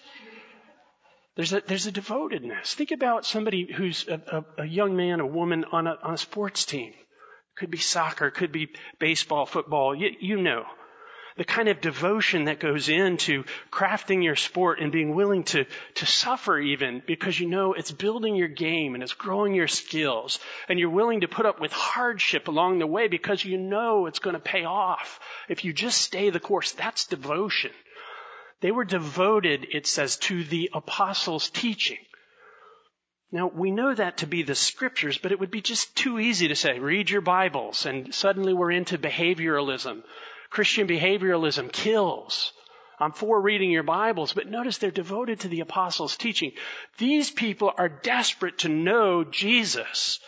There's 1.35 1.51
a, 1.51 1.63
there's 1.65 1.87
a 1.87 1.91
devotedness. 1.91 2.75
Think 2.75 2.91
about 2.91 3.25
somebody 3.25 3.67
who's 3.75 4.07
a, 4.07 4.21
a, 4.57 4.61
a 4.61 4.65
young 4.67 4.95
man, 4.95 5.21
a 5.21 5.25
woman 5.25 5.65
on 5.71 5.87
a, 5.87 5.97
on 6.03 6.13
a 6.13 6.17
sports 6.19 6.65
team. 6.65 6.93
Could 7.57 7.71
be 7.71 7.79
soccer, 7.79 8.29
could 8.29 8.51
be 8.51 8.69
baseball, 8.99 9.47
football, 9.47 9.95
you, 9.95 10.11
you 10.19 10.37
know 10.37 10.63
the 11.37 11.43
kind 11.43 11.67
of 11.67 11.81
devotion 11.81 12.45
that 12.45 12.61
goes 12.61 12.87
into 12.87 13.43
crafting 13.69 14.23
your 14.23 14.37
sport 14.37 14.79
and 14.79 14.91
being 14.91 15.13
willing 15.13 15.43
to, 15.43 15.65
to 15.95 16.05
suffer 16.05 16.57
even 16.57 17.03
because 17.05 17.37
you 17.37 17.49
know 17.49 17.73
it's 17.73 17.91
building 17.91 18.35
your 18.35 18.47
game 18.47 18.93
and 18.93 19.03
it's 19.03 19.13
growing 19.13 19.53
your 19.53 19.67
skills 19.67 20.39
and 20.69 20.79
you're 20.79 20.89
willing 20.89 21.21
to 21.21 21.27
put 21.27 21.45
up 21.45 21.59
with 21.59 21.73
hardship 21.73 22.47
along 22.47 22.79
the 22.79 22.87
way 22.87 23.09
because 23.09 23.43
you 23.43 23.57
know 23.57 24.05
it's 24.05 24.19
going 24.19 24.35
to 24.35 24.39
pay 24.39 24.63
off 24.63 25.19
if 25.49 25.65
you 25.65 25.73
just 25.73 26.01
stay 26.01 26.29
the 26.29 26.39
course. 26.39 26.71
That's 26.71 27.07
devotion. 27.07 27.71
They 28.61 28.71
were 28.71 28.85
devoted, 28.85 29.67
it 29.71 29.85
says, 29.85 30.15
to 30.17 30.43
the 30.43 30.69
apostles' 30.73 31.49
teaching. 31.49 31.99
Now, 33.31 33.47
we 33.47 33.71
know 33.71 33.93
that 33.93 34.17
to 34.17 34.27
be 34.27 34.43
the 34.43 34.55
scriptures, 34.55 35.17
but 35.17 35.33
it 35.33 35.39
would 35.39 35.51
be 35.51 35.61
just 35.61 35.95
too 35.97 36.19
easy 36.19 36.47
to 36.47 36.55
say, 36.55 36.79
read 36.79 37.09
your 37.09 37.21
Bibles, 37.21 37.85
and 37.85 38.15
suddenly 38.15 38.53
we're 38.53 38.71
into 38.71 38.97
behavioralism. 38.97 40.03
Christian 40.55 40.87
behavioralism 40.87 41.69
kills. 41.69 42.53
I'm 42.97 43.11
for 43.11 43.41
reading 43.41 43.71
your 43.71 43.83
Bibles, 43.83 44.31
but 44.31 44.47
notice 44.47 44.77
they're 44.77 44.89
devoted 44.89 45.41
to 45.41 45.49
the 45.49 45.59
apostles' 45.59 46.15
teaching. 46.15 46.53
These 46.97 47.29
people 47.29 47.73
are 47.77 47.89
desperate 47.89 48.59
to 48.59 48.69
know 48.69 49.25
Jesus. 49.25 50.21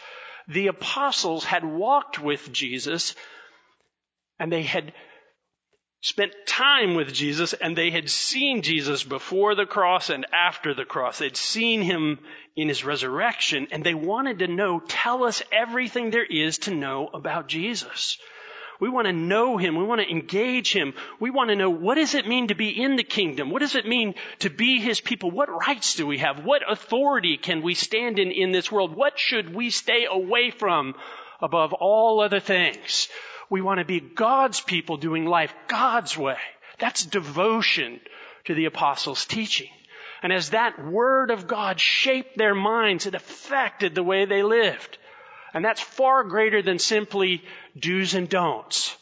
The 0.49 0.67
apostles 0.67 1.45
had 1.45 1.63
walked 1.63 2.19
with 2.19 2.51
Jesus 2.51 3.15
and 4.37 4.51
they 4.51 4.63
had 4.63 4.91
spent 6.01 6.33
time 6.45 6.95
with 6.95 7.13
Jesus 7.13 7.53
and 7.53 7.73
they 7.73 7.89
had 7.89 8.09
seen 8.09 8.63
Jesus 8.63 9.05
before 9.05 9.55
the 9.55 9.65
cross 9.65 10.09
and 10.09 10.25
after 10.33 10.73
the 10.73 10.83
cross. 10.83 11.19
They'd 11.19 11.37
seen 11.37 11.81
him 11.81 12.19
in 12.57 12.67
his 12.67 12.83
resurrection 12.83 13.69
and 13.71 13.81
they 13.81 13.93
wanted 13.93 14.39
to 14.39 14.47
know, 14.49 14.81
tell 14.89 15.23
us 15.23 15.41
everything 15.53 16.11
there 16.11 16.25
is 16.25 16.57
to 16.59 16.75
know 16.75 17.07
about 17.13 17.47
Jesus. 17.47 18.17
We 18.79 18.89
want 18.89 19.07
to 19.07 19.13
know 19.13 19.57
Him. 19.57 19.75
We 19.75 19.83
want 19.83 20.01
to 20.01 20.09
engage 20.09 20.71
Him. 20.71 20.93
We 21.19 21.29
want 21.29 21.49
to 21.49 21.55
know 21.55 21.69
what 21.69 21.95
does 21.95 22.15
it 22.15 22.27
mean 22.27 22.49
to 22.49 22.55
be 22.55 22.69
in 22.69 22.95
the 22.95 23.03
kingdom? 23.03 23.49
What 23.49 23.61
does 23.61 23.75
it 23.75 23.87
mean 23.87 24.15
to 24.39 24.49
be 24.49 24.79
His 24.79 25.01
people? 25.01 25.31
What 25.31 25.49
rights 25.49 25.95
do 25.95 26.05
we 26.05 26.19
have? 26.19 26.43
What 26.43 26.61
authority 26.69 27.37
can 27.37 27.61
we 27.61 27.73
stand 27.73 28.19
in 28.19 28.31
in 28.31 28.51
this 28.51 28.71
world? 28.71 28.95
What 28.95 29.19
should 29.19 29.53
we 29.53 29.69
stay 29.69 30.05
away 30.09 30.51
from 30.51 30.95
above 31.41 31.73
all 31.73 32.21
other 32.21 32.39
things? 32.39 33.07
We 33.49 33.61
want 33.61 33.79
to 33.79 33.85
be 33.85 33.99
God's 33.99 34.61
people 34.61 34.97
doing 34.97 35.25
life 35.25 35.53
God's 35.67 36.17
way. 36.17 36.37
That's 36.79 37.05
devotion 37.05 37.99
to 38.45 38.53
the 38.53 38.65
apostles' 38.65 39.25
teaching. 39.25 39.69
And 40.21 40.33
as 40.33 40.51
that 40.51 40.83
word 40.83 41.31
of 41.31 41.47
God 41.47 41.79
shaped 41.79 42.37
their 42.37 42.55
minds, 42.55 43.05
it 43.05 43.15
affected 43.15 43.93
the 43.93 44.03
way 44.03 44.25
they 44.25 44.43
lived. 44.43 44.97
And 45.53 45.63
that's 45.63 45.81
far 45.81 46.23
greater 46.23 46.61
than 46.61 46.79
simply 46.79 47.43
do's 47.77 48.13
and 48.13 48.29
don'ts. 48.29 48.95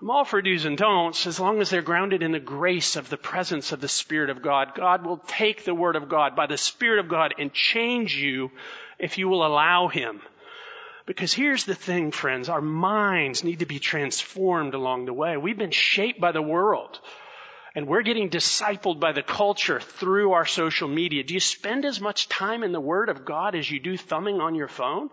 I'm 0.00 0.10
all 0.10 0.24
for 0.24 0.40
do's 0.40 0.64
and 0.64 0.78
don'ts 0.78 1.26
as 1.26 1.38
long 1.38 1.60
as 1.60 1.68
they're 1.68 1.82
grounded 1.82 2.22
in 2.22 2.32
the 2.32 2.40
grace 2.40 2.96
of 2.96 3.10
the 3.10 3.18
presence 3.18 3.72
of 3.72 3.82
the 3.82 3.88
Spirit 3.88 4.30
of 4.30 4.40
God. 4.40 4.72
God 4.74 5.04
will 5.04 5.18
take 5.26 5.64
the 5.64 5.74
Word 5.74 5.94
of 5.94 6.08
God 6.08 6.34
by 6.34 6.46
the 6.46 6.56
Spirit 6.56 7.00
of 7.00 7.08
God 7.10 7.34
and 7.38 7.52
change 7.52 8.16
you 8.16 8.50
if 8.98 9.18
you 9.18 9.28
will 9.28 9.44
allow 9.46 9.88
Him. 9.88 10.22
Because 11.04 11.34
here's 11.34 11.64
the 11.64 11.74
thing, 11.74 12.12
friends, 12.12 12.48
our 12.48 12.62
minds 12.62 13.44
need 13.44 13.58
to 13.58 13.66
be 13.66 13.78
transformed 13.78 14.74
along 14.74 15.04
the 15.04 15.12
way. 15.12 15.36
We've 15.36 15.58
been 15.58 15.70
shaped 15.70 16.20
by 16.20 16.32
the 16.32 16.40
world. 16.40 16.98
And 17.74 17.86
we're 17.86 18.02
getting 18.02 18.30
discipled 18.30 19.00
by 19.00 19.12
the 19.12 19.22
culture 19.22 19.80
through 19.80 20.32
our 20.32 20.46
social 20.46 20.88
media. 20.88 21.24
Do 21.24 21.34
you 21.34 21.40
spend 21.40 21.84
as 21.84 22.00
much 22.00 22.28
time 22.28 22.62
in 22.62 22.72
the 22.72 22.80
Word 22.80 23.08
of 23.08 23.24
God 23.24 23.54
as 23.54 23.70
you 23.70 23.80
do 23.80 23.96
thumbing 23.96 24.40
on 24.40 24.54
your 24.54 24.68
phone? 24.68 25.10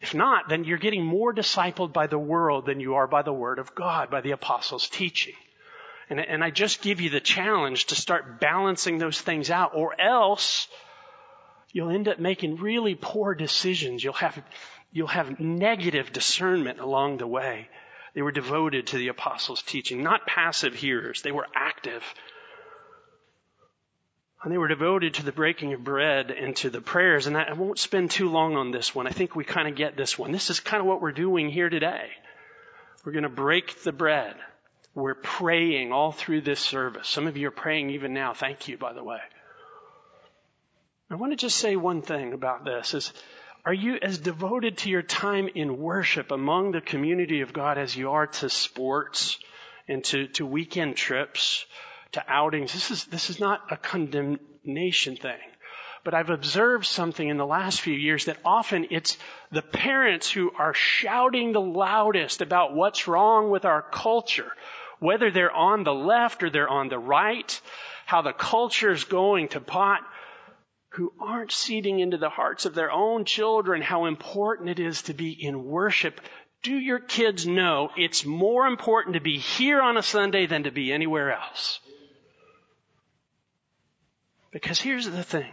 If 0.00 0.14
not, 0.14 0.48
then 0.48 0.64
you're 0.64 0.78
getting 0.78 1.04
more 1.04 1.32
discipled 1.32 1.92
by 1.92 2.06
the 2.06 2.18
world 2.18 2.66
than 2.66 2.80
you 2.80 2.96
are 2.96 3.06
by 3.06 3.22
the 3.22 3.32
Word 3.32 3.58
of 3.58 3.74
God, 3.74 4.10
by 4.10 4.20
the 4.20 4.32
apostles' 4.32 4.88
teaching. 4.88 5.34
And, 6.10 6.20
and 6.20 6.44
I 6.44 6.50
just 6.50 6.82
give 6.82 7.00
you 7.00 7.10
the 7.10 7.20
challenge 7.20 7.86
to 7.86 7.94
start 7.94 8.40
balancing 8.40 8.98
those 8.98 9.20
things 9.20 9.50
out, 9.50 9.72
or 9.74 9.98
else 10.00 10.68
you'll 11.72 11.90
end 11.90 12.08
up 12.08 12.18
making 12.18 12.56
really 12.56 12.94
poor 12.94 13.34
decisions. 13.34 14.04
You'll 14.04 14.12
have, 14.14 14.40
you'll 14.92 15.08
have 15.08 15.40
negative 15.40 16.12
discernment 16.12 16.78
along 16.78 17.18
the 17.18 17.26
way. 17.26 17.68
They 18.14 18.22
were 18.22 18.32
devoted 18.32 18.88
to 18.88 18.98
the 18.98 19.08
apostles' 19.08 19.62
teaching, 19.62 20.02
not 20.02 20.26
passive 20.26 20.74
hearers. 20.74 21.22
They 21.22 21.32
were 21.32 21.46
active 21.54 22.02
and 24.46 24.52
they 24.52 24.58
were 24.58 24.68
devoted 24.68 25.14
to 25.14 25.24
the 25.24 25.32
breaking 25.32 25.72
of 25.72 25.82
bread 25.82 26.30
and 26.30 26.54
to 26.54 26.70
the 26.70 26.80
prayers. 26.80 27.26
And 27.26 27.36
I 27.36 27.52
won't 27.54 27.80
spend 27.80 28.12
too 28.12 28.28
long 28.28 28.54
on 28.54 28.70
this 28.70 28.94
one. 28.94 29.08
I 29.08 29.10
think 29.10 29.34
we 29.34 29.42
kind 29.42 29.66
of 29.66 29.74
get 29.74 29.96
this 29.96 30.16
one. 30.16 30.30
This 30.30 30.50
is 30.50 30.60
kind 30.60 30.80
of 30.80 30.86
what 30.86 31.02
we're 31.02 31.10
doing 31.10 31.50
here 31.50 31.68
today. 31.68 32.10
We're 33.04 33.10
going 33.10 33.24
to 33.24 33.28
break 33.28 33.82
the 33.82 33.90
bread. 33.90 34.36
We're 34.94 35.16
praying 35.16 35.92
all 35.92 36.12
through 36.12 36.42
this 36.42 36.60
service. 36.60 37.08
Some 37.08 37.26
of 37.26 37.36
you 37.36 37.48
are 37.48 37.50
praying 37.50 37.90
even 37.90 38.14
now. 38.14 38.34
Thank 38.34 38.68
you, 38.68 38.78
by 38.78 38.92
the 38.92 39.02
way. 39.02 39.18
I 41.10 41.16
want 41.16 41.32
to 41.32 41.36
just 41.36 41.56
say 41.56 41.74
one 41.74 42.02
thing 42.02 42.32
about 42.32 42.64
this 42.64 42.94
is, 42.94 43.12
are 43.64 43.74
you 43.74 43.98
as 44.00 44.16
devoted 44.16 44.78
to 44.78 44.90
your 44.90 45.02
time 45.02 45.48
in 45.56 45.78
worship 45.78 46.30
among 46.30 46.70
the 46.70 46.80
community 46.80 47.40
of 47.40 47.52
God 47.52 47.78
as 47.78 47.96
you 47.96 48.12
are 48.12 48.28
to 48.28 48.48
sports 48.48 49.38
and 49.88 50.04
to, 50.04 50.28
to 50.34 50.46
weekend 50.46 50.94
trips? 50.94 51.66
To 52.12 52.24
outings. 52.28 52.72
This 52.72 52.90
is, 52.90 53.04
this 53.04 53.30
is 53.30 53.40
not 53.40 53.62
a 53.70 53.76
condemnation 53.76 55.16
thing. 55.16 55.38
But 56.04 56.14
I've 56.14 56.30
observed 56.30 56.86
something 56.86 57.28
in 57.28 57.36
the 57.36 57.44
last 57.44 57.80
few 57.80 57.94
years 57.94 58.26
that 58.26 58.38
often 58.44 58.86
it's 58.90 59.18
the 59.50 59.62
parents 59.62 60.30
who 60.30 60.52
are 60.56 60.72
shouting 60.72 61.52
the 61.52 61.60
loudest 61.60 62.42
about 62.42 62.74
what's 62.74 63.08
wrong 63.08 63.50
with 63.50 63.64
our 63.64 63.82
culture, 63.82 64.52
whether 65.00 65.30
they're 65.32 65.50
on 65.50 65.82
the 65.82 65.94
left 65.94 66.44
or 66.44 66.50
they're 66.50 66.68
on 66.68 66.88
the 66.88 66.98
right, 66.98 67.60
how 68.04 68.22
the 68.22 68.32
culture 68.32 68.92
is 68.92 69.02
going 69.02 69.48
to 69.48 69.60
pot, 69.60 70.00
who 70.90 71.12
aren't 71.20 71.50
seeding 71.50 71.98
into 71.98 72.16
the 72.16 72.30
hearts 72.30 72.64
of 72.64 72.74
their 72.74 72.90
own 72.90 73.24
children 73.24 73.82
how 73.82 74.06
important 74.06 74.68
it 74.68 74.78
is 74.78 75.02
to 75.02 75.12
be 75.12 75.30
in 75.30 75.64
worship. 75.64 76.20
Do 76.62 76.74
your 76.74 77.00
kids 77.00 77.46
know 77.46 77.90
it's 77.96 78.24
more 78.24 78.66
important 78.66 79.14
to 79.14 79.20
be 79.20 79.38
here 79.38 79.82
on 79.82 79.96
a 79.96 80.02
Sunday 80.02 80.46
than 80.46 80.62
to 80.62 80.70
be 80.70 80.92
anywhere 80.92 81.36
else? 81.36 81.80
Because 84.56 84.80
here's 84.80 85.04
the 85.04 85.22
thing. 85.22 85.52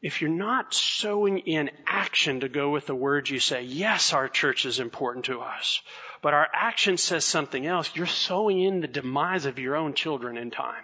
If 0.00 0.22
you're 0.22 0.30
not 0.30 0.72
sowing 0.72 1.36
in 1.36 1.70
action 1.86 2.40
to 2.40 2.48
go 2.48 2.70
with 2.70 2.86
the 2.86 2.94
words 2.94 3.28
you 3.28 3.40
say, 3.40 3.60
yes, 3.60 4.14
our 4.14 4.26
church 4.26 4.64
is 4.64 4.80
important 4.80 5.26
to 5.26 5.42
us, 5.42 5.82
but 6.22 6.32
our 6.32 6.48
action 6.54 6.96
says 6.96 7.26
something 7.26 7.66
else, 7.66 7.94
you're 7.94 8.06
sowing 8.06 8.58
in 8.58 8.80
the 8.80 8.88
demise 8.88 9.44
of 9.44 9.58
your 9.58 9.76
own 9.76 9.92
children 9.92 10.38
in 10.38 10.50
time. 10.50 10.82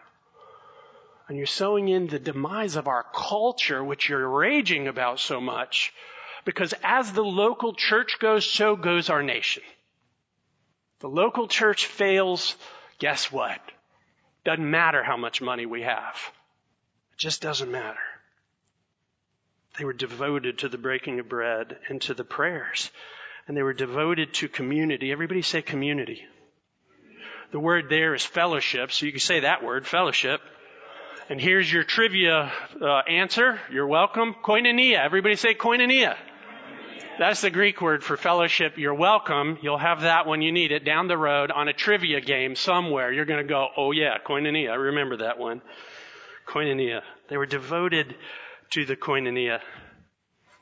And 1.26 1.38
you're 1.38 1.46
sowing 1.46 1.88
in 1.88 2.06
the 2.06 2.18
demise 2.18 2.76
of 2.76 2.86
our 2.86 3.06
culture, 3.14 3.82
which 3.82 4.10
you're 4.10 4.28
raging 4.28 4.88
about 4.88 5.20
so 5.20 5.40
much, 5.40 5.94
because 6.44 6.74
as 6.82 7.10
the 7.12 7.24
local 7.24 7.72
church 7.72 8.18
goes, 8.20 8.44
so 8.44 8.76
goes 8.76 9.08
our 9.08 9.22
nation. 9.22 9.62
The 11.00 11.08
local 11.08 11.48
church 11.48 11.86
fails, 11.86 12.56
guess 12.98 13.32
what? 13.32 13.58
Doesn't 14.44 14.70
matter 14.70 15.02
how 15.02 15.16
much 15.16 15.40
money 15.40 15.64
we 15.64 15.80
have 15.80 16.14
just 17.18 17.42
doesn't 17.42 17.70
matter. 17.70 17.98
They 19.76 19.84
were 19.84 19.92
devoted 19.92 20.58
to 20.58 20.68
the 20.68 20.78
breaking 20.78 21.18
of 21.18 21.28
bread 21.28 21.76
and 21.88 22.00
to 22.02 22.14
the 22.14 22.24
prayers. 22.24 22.90
And 23.46 23.56
they 23.56 23.62
were 23.62 23.72
devoted 23.72 24.34
to 24.34 24.48
community. 24.48 25.10
Everybody 25.10 25.42
say 25.42 25.60
community. 25.60 26.24
The 27.50 27.60
word 27.60 27.88
there 27.88 28.14
is 28.14 28.24
fellowship, 28.24 28.92
so 28.92 29.06
you 29.06 29.12
can 29.12 29.20
say 29.20 29.40
that 29.40 29.64
word, 29.64 29.86
fellowship. 29.86 30.40
And 31.28 31.40
here's 31.40 31.70
your 31.70 31.82
trivia 31.82 32.52
uh, 32.80 32.86
answer. 33.08 33.58
You're 33.70 33.86
welcome. 33.86 34.34
Koinonia. 34.44 34.98
Everybody 34.98 35.36
say 35.36 35.54
koinonia. 35.54 36.16
That's 37.18 37.40
the 37.40 37.50
Greek 37.50 37.80
word 37.80 38.04
for 38.04 38.16
fellowship. 38.16 38.78
You're 38.78 38.94
welcome. 38.94 39.58
You'll 39.60 39.78
have 39.78 40.02
that 40.02 40.26
when 40.26 40.40
you 40.40 40.52
need 40.52 40.70
it 40.70 40.84
down 40.84 41.08
the 41.08 41.18
road 41.18 41.50
on 41.50 41.68
a 41.68 41.72
trivia 41.72 42.20
game 42.20 42.54
somewhere. 42.54 43.12
You're 43.12 43.24
going 43.24 43.44
to 43.44 43.48
go, 43.48 43.68
oh 43.76 43.92
yeah, 43.92 44.18
koinonia. 44.24 44.70
I 44.70 44.74
remember 44.74 45.18
that 45.18 45.38
one 45.38 45.62
koinonia. 46.48 47.02
They 47.28 47.36
were 47.36 47.46
devoted 47.46 48.14
to 48.70 48.84
the 48.84 48.96
koinonia. 48.96 49.60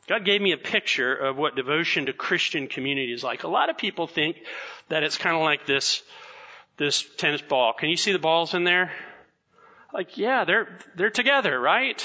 God 0.09 0.25
gave 0.25 0.41
me 0.41 0.53
a 0.53 0.57
picture 0.57 1.15
of 1.15 1.37
what 1.37 1.57
devotion 1.57 2.07
to 2.07 2.13
Christian 2.13 2.69
community 2.69 3.13
is 3.13 3.25
like. 3.25 3.43
A 3.43 3.49
lot 3.49 3.71
of 3.71 3.77
people 3.77 4.07
think 4.07 4.37
that 4.89 5.03
it's 5.03 5.17
kind 5.17 5.37
of 5.37 5.43
like 5.43 5.67
this, 5.67 6.03
this 6.77 7.05
tennis 7.17 7.43
ball. 7.43 7.73
Can 7.73 7.89
you 7.89 7.97
see 7.97 8.13
the 8.13 8.19
balls 8.19 8.55
in 8.55 8.65
there? 8.65 8.93
Like, 9.93 10.17
yeah, 10.17 10.45
they're, 10.45 10.79
they're 10.97 11.11
together, 11.11 11.59
right? 11.59 12.05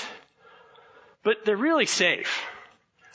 But 1.23 1.45
they're 1.45 1.57
really 1.57 1.85
safe. 1.85 2.41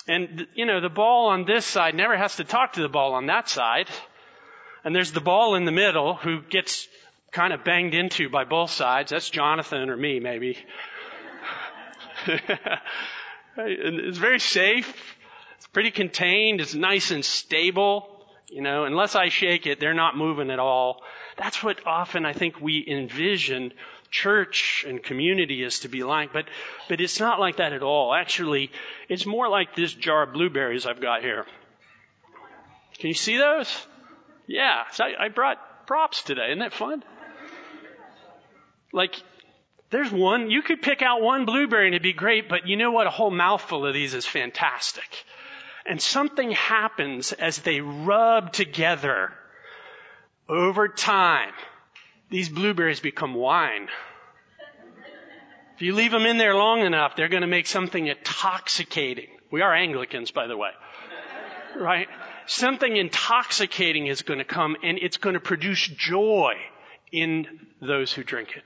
And, 0.07 0.47
you 0.55 0.67
know, 0.67 0.81
the 0.81 0.89
ball 0.89 1.29
on 1.29 1.45
this 1.45 1.67
side 1.67 1.97
never 1.97 2.17
has 2.17 2.37
to 2.37 2.45
talk 2.45 2.75
to 2.75 2.83
the 2.83 2.89
ball 2.89 3.15
on 3.15 3.27
that 3.27 3.49
side. 3.49 3.89
And 4.85 4.95
there's 4.95 5.11
the 5.11 5.21
ball 5.21 5.57
in 5.57 5.65
the 5.65 5.73
middle 5.73 6.15
who 6.15 6.43
gets 6.43 6.87
kind 7.33 7.53
of 7.53 7.65
banged 7.65 7.95
into 7.95 8.29
by 8.29 8.45
both 8.45 8.71
sides. 8.71 9.11
That's 9.11 9.29
Jonathan 9.29 9.91
or 9.91 9.97
me, 9.97 10.21
maybe. 10.21 10.59
it's 13.57 14.19
very 14.19 14.41
safe. 14.41 15.17
It's 15.57 15.67
pretty 15.69 15.91
contained. 15.91 16.61
It's 16.61 16.75
nice 16.75 17.11
and 17.11 17.25
stable. 17.25 18.13
You 18.49 18.63
know, 18.63 18.85
unless 18.85 19.17
I 19.17 19.29
shake 19.29 19.67
it, 19.67 19.81
they're 19.81 19.95
not 19.95 20.17
moving 20.17 20.51
at 20.51 20.59
all. 20.59 21.03
That's 21.37 21.63
what 21.63 21.87
often 21.87 22.25
I 22.25 22.33
think 22.33 22.61
we 22.61 22.85
envision 22.87 23.73
church 24.11 24.85
and 24.89 25.03
community 25.03 25.63
is 25.63 25.81
to 25.81 25.89
be 25.89 26.05
like, 26.05 26.33
but, 26.33 26.47
but 26.89 27.01
it's 27.01 27.21
not 27.21 27.41
like 27.41 27.57
that 27.57 27.73
at 27.73 27.83
all. 27.83 28.15
Actually, 28.15 28.71
it's 29.09 29.27
more 29.27 29.49
like 29.49 29.75
this 29.75 29.93
jar 29.93 30.23
of 30.23 30.33
blueberries 30.33 30.87
I've 30.87 31.01
got 31.01 31.23
here. 31.23 31.45
Can 32.99 33.09
you 33.09 33.15
see 33.15 33.37
those? 33.37 33.87
Yeah, 34.47 34.85
so 34.93 35.05
I, 35.05 35.27
I 35.27 35.29
brought 35.29 35.87
props 35.87 36.23
today. 36.23 36.47
Isn't 36.51 36.61
that 36.61 36.73
fun? 36.73 37.03
Like, 38.97 39.23
there's 39.91 40.11
one, 40.11 40.51
you 40.51 40.63
could 40.63 40.81
pick 40.81 41.03
out 41.03 41.21
one 41.21 41.45
blueberry 41.45 41.85
and 41.85 41.95
it'd 41.95 42.03
be 42.03 42.15
great, 42.15 42.49
but 42.49 42.67
you 42.67 42.79
know 42.79 42.91
what? 42.91 43.07
A 43.07 43.11
whole 43.11 43.31
mouthful 43.31 43.87
of 43.87 43.93
these 43.93 44.15
is 44.15 44.25
fantastic. 44.25 45.25
And 45.85 46.01
something 46.01 46.53
happens 46.53 47.33
as 47.33 47.59
they 47.59 47.83
rub 47.83 48.55
together 48.55 49.35
over 50.49 50.89
time. 50.89 51.53
These 52.31 52.49
blueberries 52.49 53.01
become 53.01 53.35
wine. 53.35 53.89
If 55.75 55.83
you 55.83 55.95
leave 55.95 56.11
them 56.11 56.25
in 56.25 56.39
there 56.39 56.55
long 56.55 56.81
enough, 56.81 57.17
they're 57.17 57.29
going 57.29 57.43
to 57.43 57.47
make 57.47 57.67
something 57.67 58.07
intoxicating. 58.07 59.29
We 59.51 59.61
are 59.61 59.75
Anglicans, 59.75 60.31
by 60.31 60.47
the 60.47 60.57
way. 60.57 60.71
Right? 61.79 62.09
Something 62.47 62.97
intoxicating 62.97 64.07
is 64.07 64.23
going 64.23 64.39
to 64.39 64.47
come 64.47 64.75
and 64.83 64.99
it's 64.99 65.19
going 65.19 65.35
to 65.35 65.41
produce 65.41 65.87
joy 65.87 66.55
in 67.13 67.47
those 67.81 68.13
who 68.13 68.25
drink 68.25 68.57
it. 68.57 68.65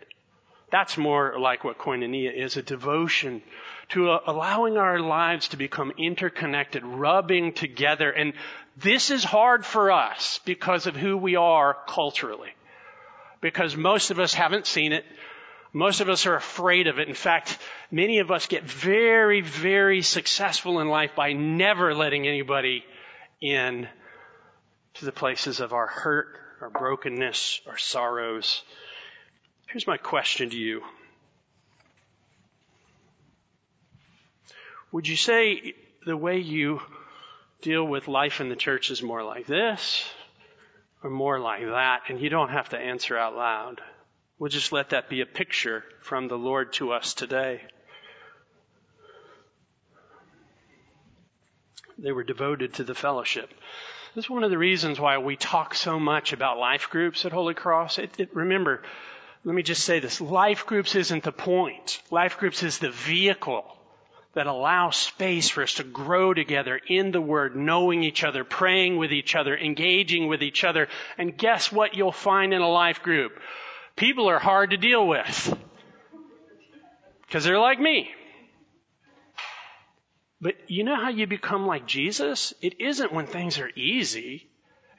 That's 0.70 0.96
more 0.96 1.38
like 1.38 1.64
what 1.64 1.78
koinonia 1.78 2.32
is, 2.32 2.56
a 2.56 2.62
devotion 2.62 3.42
to 3.90 4.18
allowing 4.26 4.76
our 4.76 5.00
lives 5.00 5.48
to 5.48 5.56
become 5.56 5.92
interconnected, 5.98 6.84
rubbing 6.84 7.52
together. 7.52 8.10
And 8.10 8.34
this 8.76 9.10
is 9.10 9.24
hard 9.24 9.66
for 9.66 9.90
us 9.90 10.40
because 10.44 10.86
of 10.86 10.96
who 10.96 11.16
we 11.16 11.36
are 11.36 11.76
culturally. 11.88 12.50
Because 13.40 13.76
most 13.76 14.10
of 14.10 14.20
us 14.20 14.32
haven't 14.32 14.66
seen 14.66 14.92
it. 14.92 15.04
Most 15.72 16.00
of 16.00 16.08
us 16.08 16.26
are 16.26 16.36
afraid 16.36 16.86
of 16.86 16.98
it. 16.98 17.08
In 17.08 17.14
fact, 17.14 17.58
many 17.90 18.18
of 18.18 18.30
us 18.30 18.46
get 18.46 18.64
very, 18.64 19.40
very 19.40 20.02
successful 20.02 20.80
in 20.80 20.88
life 20.88 21.12
by 21.16 21.32
never 21.32 21.94
letting 21.94 22.26
anybody 22.26 22.84
in 23.40 23.88
to 24.94 25.04
the 25.04 25.12
places 25.12 25.60
of 25.60 25.72
our 25.72 25.86
hurt, 25.86 26.36
our 26.60 26.70
brokenness, 26.70 27.60
our 27.66 27.78
sorrows. 27.78 28.62
Here's 29.72 29.86
my 29.86 29.98
question 29.98 30.50
to 30.50 30.56
you. 30.56 30.82
Would 34.90 35.06
you 35.06 35.14
say 35.14 35.74
the 36.04 36.16
way 36.16 36.38
you 36.38 36.80
deal 37.62 37.86
with 37.86 38.08
life 38.08 38.40
in 38.40 38.48
the 38.48 38.56
church 38.56 38.90
is 38.90 39.00
more 39.00 39.22
like 39.22 39.46
this 39.46 40.04
or 41.04 41.10
more 41.10 41.38
like 41.38 41.64
that? 41.64 42.00
And 42.08 42.20
you 42.20 42.28
don't 42.30 42.48
have 42.48 42.70
to 42.70 42.78
answer 42.78 43.16
out 43.16 43.36
loud. 43.36 43.80
We'll 44.40 44.50
just 44.50 44.72
let 44.72 44.90
that 44.90 45.08
be 45.08 45.20
a 45.20 45.26
picture 45.26 45.84
from 46.00 46.26
the 46.26 46.38
Lord 46.38 46.72
to 46.74 46.90
us 46.90 47.14
today. 47.14 47.60
They 51.96 52.10
were 52.10 52.24
devoted 52.24 52.74
to 52.74 52.84
the 52.84 52.94
fellowship. 52.96 53.50
This 54.16 54.24
is 54.24 54.30
one 54.30 54.42
of 54.42 54.50
the 54.50 54.58
reasons 54.58 54.98
why 54.98 55.18
we 55.18 55.36
talk 55.36 55.76
so 55.76 56.00
much 56.00 56.32
about 56.32 56.58
life 56.58 56.88
groups 56.90 57.24
at 57.24 57.30
Holy 57.30 57.54
Cross. 57.54 57.98
It, 57.98 58.18
it, 58.18 58.34
remember, 58.34 58.82
let 59.44 59.54
me 59.54 59.62
just 59.62 59.84
say 59.84 60.00
this. 60.00 60.20
Life 60.20 60.66
groups 60.66 60.94
isn't 60.94 61.24
the 61.24 61.32
point. 61.32 62.02
Life 62.10 62.38
groups 62.38 62.62
is 62.62 62.78
the 62.78 62.90
vehicle 62.90 63.64
that 64.34 64.46
allows 64.46 64.96
space 64.96 65.48
for 65.48 65.62
us 65.62 65.74
to 65.74 65.84
grow 65.84 66.34
together 66.34 66.80
in 66.86 67.10
the 67.10 67.20
Word, 67.20 67.56
knowing 67.56 68.04
each 68.04 68.22
other, 68.22 68.44
praying 68.44 68.96
with 68.96 69.12
each 69.12 69.34
other, 69.34 69.56
engaging 69.56 70.28
with 70.28 70.42
each 70.42 70.62
other. 70.62 70.88
And 71.18 71.36
guess 71.36 71.72
what 71.72 71.94
you'll 71.94 72.12
find 72.12 72.52
in 72.52 72.60
a 72.60 72.68
life 72.68 73.02
group? 73.02 73.32
People 73.96 74.28
are 74.28 74.38
hard 74.38 74.70
to 74.70 74.76
deal 74.76 75.06
with. 75.06 75.58
Because 77.26 77.44
they're 77.44 77.58
like 77.58 77.80
me. 77.80 78.10
But 80.40 80.54
you 80.68 80.84
know 80.84 80.96
how 80.96 81.10
you 81.10 81.26
become 81.26 81.66
like 81.66 81.86
Jesus? 81.86 82.54
It 82.60 82.80
isn't 82.80 83.12
when 83.12 83.26
things 83.26 83.58
are 83.58 83.70
easy. 83.74 84.49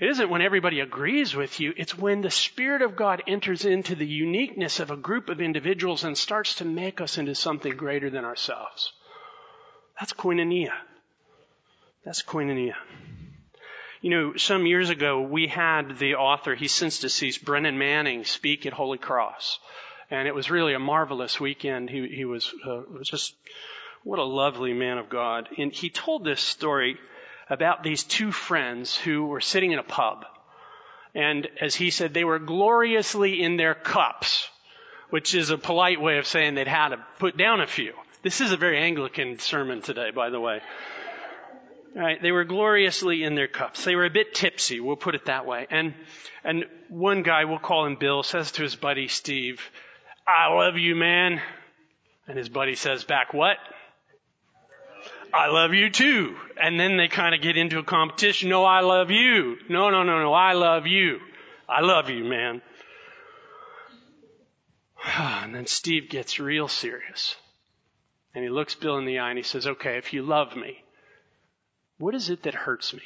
It 0.02 0.10
isn't 0.10 0.32
when 0.32 0.42
everybody 0.42 0.80
agrees 0.80 1.36
with 1.36 1.60
you. 1.60 1.76
It's 1.78 1.96
when 1.96 2.22
the 2.22 2.32
Spirit 2.32 2.82
of 2.82 2.96
God 2.96 3.22
enters 3.28 3.66
into 3.66 3.94
the 3.94 4.08
uniqueness 4.08 4.80
of 4.80 4.90
a 4.90 4.98
group 4.98 5.30
of 5.30 5.40
individuals 5.40 6.04
and 6.04 6.18
starts 6.18 6.56
to 6.56 6.66
make 6.66 7.00
us 7.00 7.20
into 7.20 7.36
something 7.36 7.78
greater 7.78 8.10
than 8.10 8.26
ourselves. 8.26 8.94
That's 10.00 10.14
koinonia. 10.14 10.72
That's 12.04 12.24
koinonia. 12.24 12.74
You 14.02 14.10
know, 14.10 14.38
some 14.38 14.66
years 14.66 14.90
ago, 14.90 15.22
we 15.22 15.46
had 15.46 16.00
the 16.00 16.16
author, 16.16 16.56
he's 16.56 16.74
since 16.74 16.98
deceased, 16.98 17.46
Brennan 17.46 17.78
Manning, 17.78 18.26
speak 18.26 18.66
at 18.66 18.74
Holy 18.74 18.98
Cross. 18.98 19.60
And 20.10 20.28
it 20.28 20.34
was 20.34 20.50
really 20.50 20.74
a 20.74 20.80
marvelous 20.80 21.40
weekend. 21.40 21.92
He, 21.92 22.08
he 22.08 22.26
was, 22.26 22.52
uh, 22.66 22.82
was 22.92 23.08
just, 23.08 23.36
what 24.04 24.18
a 24.18 24.24
lovely 24.24 24.74
man 24.74 24.98
of 24.98 25.10
God. 25.10 25.48
And 25.60 25.72
he 25.72 25.92
told 25.92 26.24
this 26.24 26.42
story 26.42 26.98
about 27.52 27.84
these 27.84 28.04
two 28.06 28.32
friends 28.32 28.96
who 28.96 29.26
were 29.26 29.42
sitting 29.42 29.74
in 29.74 29.78
a 29.78 29.84
pub. 29.84 30.26
And 31.14 31.48
as 31.60 31.76
he 31.76 31.90
said, 31.90 32.14
they 32.14 32.24
were 32.24 32.40
gloriously 32.40 33.44
in 33.44 33.58
their 33.58 33.76
cups, 33.76 34.50
which 35.10 35.36
is 35.36 35.50
a 35.50 35.58
polite 35.58 36.00
way 36.00 36.18
of 36.18 36.26
saying 36.26 36.56
they'd 36.56 36.66
had 36.66 36.90
to 36.90 37.06
put 37.20 37.36
down 37.36 37.60
a 37.60 37.68
few. 37.68 37.92
This 38.24 38.40
is 38.40 38.54
a 38.54 38.58
very 38.58 38.80
Anglican 38.80 39.38
sermon 39.40 39.82
today, 39.82 40.12
by 40.12 40.30
the 40.30 40.40
way. 40.40 40.62
Right, 41.94 42.22
they 42.22 42.32
were 42.32 42.46
gloriously 42.46 43.22
in 43.22 43.36
their 43.36 43.50
cups. 43.50 43.84
They 43.84 43.98
were 43.98 44.06
a 44.06 44.10
bit 44.10 44.34
tipsy, 44.34 44.80
we'll 44.80 44.96
put 44.96 45.16
it 45.16 45.26
that 45.26 45.46
way. 45.46 45.68
And, 45.70 45.94
and 46.46 46.64
one 46.88 47.22
guy, 47.22 47.44
we'll 47.44 47.60
call 47.60 47.86
him 47.86 47.98
Bill, 47.98 48.24
says 48.24 48.54
to 48.54 48.64
his 48.64 48.78
buddy 48.78 49.10
Steve, 49.10 49.60
I 50.26 50.54
love 50.54 50.78
you, 50.78 50.96
man. 50.96 51.42
And 52.30 52.38
his 52.38 52.48
buddy 52.48 52.76
says 52.76 53.04
back, 53.04 53.34
what? 53.34 53.58
I 55.34 55.48
love 55.48 55.74
you 55.74 55.90
too. 55.90 56.36
And 56.62 56.80
then 56.80 56.98
they 56.98 57.08
kind 57.08 57.34
of 57.34 57.42
get 57.42 57.58
into 57.58 57.80
a 57.80 57.84
competition. 57.84 58.50
No, 58.50 58.66
I 58.66 58.82
love 58.82 59.12
you. 59.12 59.58
No, 59.70 59.90
no, 59.90 60.04
no, 60.04 60.22
no, 60.22 60.34
I 60.34 60.54
love 60.54 60.88
you. 60.88 61.20
I 61.68 61.82
love 61.82 62.10
you, 62.10 62.24
man. 62.24 62.62
And 65.44 65.56
then 65.56 65.66
Steve 65.66 66.10
gets 66.10 66.40
real 66.40 66.68
serious. 66.68 67.36
And 68.36 68.44
he 68.44 68.50
looks 68.50 68.76
Bill 68.76 68.98
in 68.98 69.06
the 69.06 69.20
eye 69.20 69.30
and 69.30 69.38
he 69.38 69.44
says, 69.44 69.68
okay, 69.68 69.98
if 69.98 70.14
you 70.14 70.22
love 70.22 70.56
me, 70.56 70.84
what 71.98 72.16
is 72.16 72.30
it 72.30 72.44
that 72.44 72.54
hurts 72.54 72.94
me? 72.94 73.04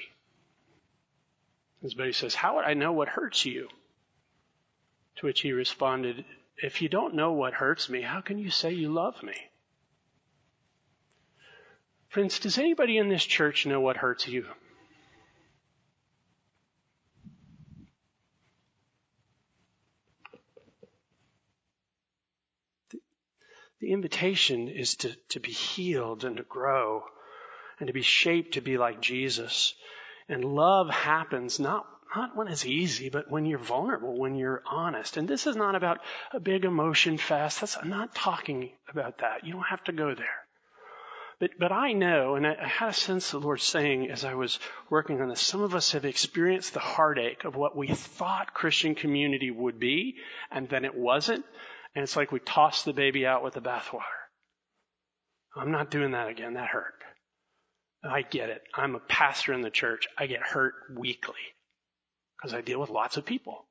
His 1.81 1.93
buddy 1.93 2.13
says, 2.13 2.33
How 2.33 2.55
would 2.55 2.65
I 2.65 2.73
know 2.73 2.93
what 2.93 3.09
hurts 3.09 3.45
you? 3.45 3.69
To 5.17 5.25
which 5.27 5.41
he 5.41 5.51
responded, 5.51 6.25
If 6.57 6.81
you 6.81 6.89
don't 6.89 7.13
know 7.13 7.33
what 7.33 7.53
hurts 7.53 7.89
me, 7.89 8.01
how 8.01 8.21
can 8.21 8.39
you 8.39 8.49
say 8.49 8.71
you 8.71 8.89
love 8.89 9.21
me? 9.21 9.35
Friends, 12.15 12.39
does 12.39 12.57
anybody 12.57 12.97
in 12.97 13.09
this 13.09 13.25
church 13.25 13.65
know 13.65 13.81
what 13.81 13.97
hurts 13.97 14.25
you? 14.25 14.45
The 23.81 23.91
invitation 23.91 24.69
is 24.69 24.95
to, 24.95 25.13
to 25.27 25.41
be 25.41 25.51
healed 25.51 26.23
and 26.23 26.37
to 26.37 26.43
grow 26.43 27.03
and 27.81 27.87
to 27.87 27.93
be 27.93 28.01
shaped 28.01 28.53
to 28.53 28.61
be 28.61 28.77
like 28.77 29.01
Jesus. 29.01 29.73
And 30.29 30.45
love 30.45 30.89
happens 30.89 31.59
not, 31.59 31.85
not 32.15 32.33
when 32.33 32.47
it's 32.47 32.65
easy, 32.65 33.09
but 33.09 33.29
when 33.29 33.45
you're 33.45 33.59
vulnerable, 33.59 34.17
when 34.17 34.35
you're 34.35 34.63
honest. 34.65 35.17
And 35.17 35.27
this 35.27 35.47
is 35.47 35.57
not 35.57 35.75
about 35.75 35.99
a 36.31 36.39
big 36.39 36.63
emotion 36.63 37.17
fest. 37.17 37.59
That's, 37.59 37.75
I'm 37.75 37.89
not 37.89 38.15
talking 38.15 38.71
about 38.87 39.17
that. 39.17 39.45
You 39.45 39.51
don't 39.51 39.63
have 39.63 39.83
to 39.83 39.91
go 39.91 40.15
there. 40.15 40.44
But, 41.39 41.51
but 41.59 41.71
I 41.71 41.91
know, 41.91 42.35
and 42.35 42.47
I, 42.47 42.55
I 42.61 42.67
had 42.67 42.89
a 42.89 42.93
sense 42.93 43.31
the 43.31 43.39
Lord 43.39 43.59
saying 43.59 44.09
as 44.09 44.23
I 44.23 44.35
was 44.35 44.59
working 44.89 45.21
on 45.21 45.29
this, 45.29 45.41
some 45.41 45.61
of 45.61 45.75
us 45.75 45.91
have 45.91 46.05
experienced 46.05 46.73
the 46.73 46.79
heartache 46.79 47.43
of 47.43 47.55
what 47.55 47.75
we 47.75 47.87
thought 47.87 48.53
Christian 48.53 48.95
community 48.95 49.51
would 49.51 49.79
be, 49.79 50.15
and 50.49 50.69
then 50.69 50.85
it 50.85 50.95
wasn't. 50.95 51.45
And 51.93 52.03
it's 52.03 52.15
like 52.15 52.31
we 52.31 52.39
tossed 52.39 52.85
the 52.85 52.93
baby 52.93 53.25
out 53.25 53.43
with 53.43 53.53
the 53.53 53.61
bathwater. 53.61 54.01
I'm 55.55 55.71
not 55.71 55.91
doing 55.91 56.11
that 56.11 56.27
again. 56.27 56.53
That 56.53 56.67
hurt. 56.67 56.93
I 58.03 58.21
get 58.21 58.49
it. 58.49 58.61
I'm 58.73 58.95
a 58.95 58.99
pastor 58.99 59.53
in 59.53 59.61
the 59.61 59.69
church. 59.69 60.07
I 60.17 60.27
get 60.27 60.41
hurt 60.41 60.73
weekly 60.95 61.35
because 62.37 62.53
I 62.53 62.61
deal 62.61 62.79
with 62.79 62.89
lots 62.89 63.17
of 63.17 63.25
people. 63.25 63.65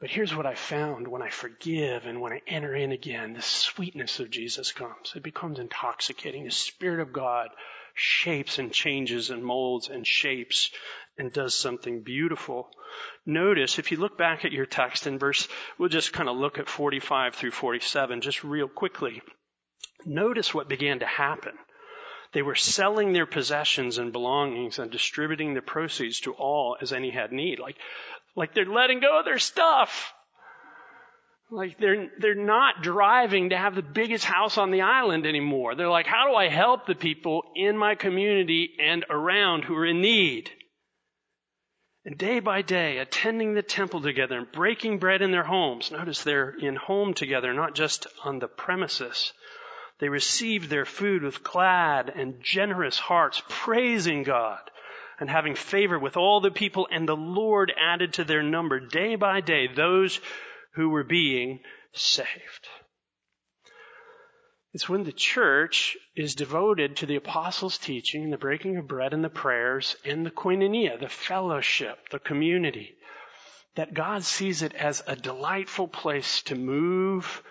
But 0.00 0.10
here's 0.10 0.34
what 0.34 0.46
I 0.46 0.54
found 0.54 1.08
when 1.08 1.22
I 1.22 1.30
forgive 1.30 2.06
and 2.06 2.20
when 2.20 2.32
I 2.32 2.40
enter 2.46 2.74
in 2.74 2.92
again, 2.92 3.32
the 3.32 3.42
sweetness 3.42 4.20
of 4.20 4.30
Jesus 4.30 4.70
comes. 4.70 5.12
It 5.16 5.24
becomes 5.24 5.58
intoxicating. 5.58 6.44
The 6.44 6.52
Spirit 6.52 7.00
of 7.00 7.12
God 7.12 7.48
shapes 7.94 8.60
and 8.60 8.72
changes 8.72 9.30
and 9.30 9.44
molds 9.44 9.88
and 9.88 10.06
shapes 10.06 10.70
and 11.18 11.32
does 11.32 11.52
something 11.52 12.02
beautiful. 12.02 12.70
Notice, 13.26 13.80
if 13.80 13.90
you 13.90 13.98
look 13.98 14.16
back 14.16 14.44
at 14.44 14.52
your 14.52 14.66
text 14.66 15.08
in 15.08 15.18
verse, 15.18 15.48
we'll 15.78 15.88
just 15.88 16.12
kind 16.12 16.28
of 16.28 16.36
look 16.36 16.58
at 16.58 16.68
45 16.68 17.34
through 17.34 17.50
47 17.50 18.20
just 18.20 18.44
real 18.44 18.68
quickly. 18.68 19.20
Notice 20.06 20.54
what 20.54 20.68
began 20.68 21.00
to 21.00 21.06
happen. 21.06 21.54
They 22.32 22.42
were 22.42 22.54
selling 22.54 23.12
their 23.12 23.26
possessions 23.26 23.98
and 23.98 24.12
belongings 24.12 24.78
and 24.78 24.90
distributing 24.90 25.54
the 25.54 25.62
proceeds 25.62 26.20
to 26.20 26.32
all 26.32 26.76
as 26.80 26.92
any 26.92 27.10
had 27.10 27.32
need. 27.32 27.58
Like, 27.58 27.76
like 28.36 28.54
they're 28.54 28.66
letting 28.66 29.00
go 29.00 29.18
of 29.18 29.24
their 29.24 29.38
stuff. 29.38 30.12
Like 31.50 31.78
they're, 31.78 32.10
they're 32.18 32.34
not 32.34 32.82
driving 32.82 33.50
to 33.50 33.56
have 33.56 33.74
the 33.74 33.82
biggest 33.82 34.24
house 34.24 34.58
on 34.58 34.70
the 34.70 34.82
island 34.82 35.26
anymore. 35.26 35.74
They're 35.74 35.88
like, 35.88 36.06
how 36.06 36.28
do 36.28 36.34
I 36.34 36.48
help 36.48 36.86
the 36.86 36.94
people 36.94 37.42
in 37.56 37.78
my 37.78 37.94
community 37.94 38.70
and 38.78 39.04
around 39.08 39.64
who 39.64 39.74
are 39.74 39.86
in 39.86 40.02
need? 40.02 40.50
And 42.04 42.18
day 42.18 42.40
by 42.40 42.62
day, 42.62 42.98
attending 42.98 43.54
the 43.54 43.62
temple 43.62 44.02
together 44.02 44.36
and 44.36 44.52
breaking 44.52 44.98
bread 44.98 45.22
in 45.22 45.30
their 45.30 45.44
homes. 45.44 45.90
Notice 45.90 46.22
they're 46.22 46.50
in 46.50 46.76
home 46.76 47.14
together, 47.14 47.54
not 47.54 47.74
just 47.74 48.06
on 48.24 48.38
the 48.38 48.48
premises. 48.48 49.32
They 49.98 50.08
received 50.08 50.70
their 50.70 50.84
food 50.84 51.22
with 51.22 51.42
glad 51.42 52.08
and 52.08 52.42
generous 52.42 52.98
hearts, 52.98 53.42
praising 53.48 54.22
God 54.22 54.70
and 55.18 55.28
having 55.28 55.56
favor 55.56 55.98
with 55.98 56.16
all 56.16 56.40
the 56.40 56.50
people, 56.50 56.86
and 56.90 57.08
the 57.08 57.16
Lord 57.16 57.72
added 57.76 58.12
to 58.14 58.24
their 58.24 58.42
number 58.42 58.78
day 58.78 59.16
by 59.16 59.40
day 59.40 59.66
those 59.66 60.20
who 60.74 60.90
were 60.90 61.04
being 61.04 61.60
saved. 61.92 62.68
It's 64.72 64.88
when 64.88 65.02
the 65.02 65.12
church 65.12 65.96
is 66.14 66.36
devoted 66.36 66.96
to 66.96 67.06
the 67.06 67.16
apostles' 67.16 67.78
teaching, 67.78 68.30
the 68.30 68.36
breaking 68.36 68.76
of 68.76 68.86
bread 68.86 69.12
and 69.12 69.24
the 69.24 69.30
prayers, 69.30 69.96
and 70.04 70.24
the 70.24 70.30
koinonia, 70.30 71.00
the 71.00 71.08
fellowship, 71.08 72.10
the 72.10 72.18
community, 72.20 72.94
that 73.74 73.94
God 73.94 74.22
sees 74.22 74.62
it 74.62 74.74
as 74.74 75.02
a 75.06 75.16
delightful 75.16 75.88
place 75.88 76.42
to 76.42 76.54
move 76.54 77.42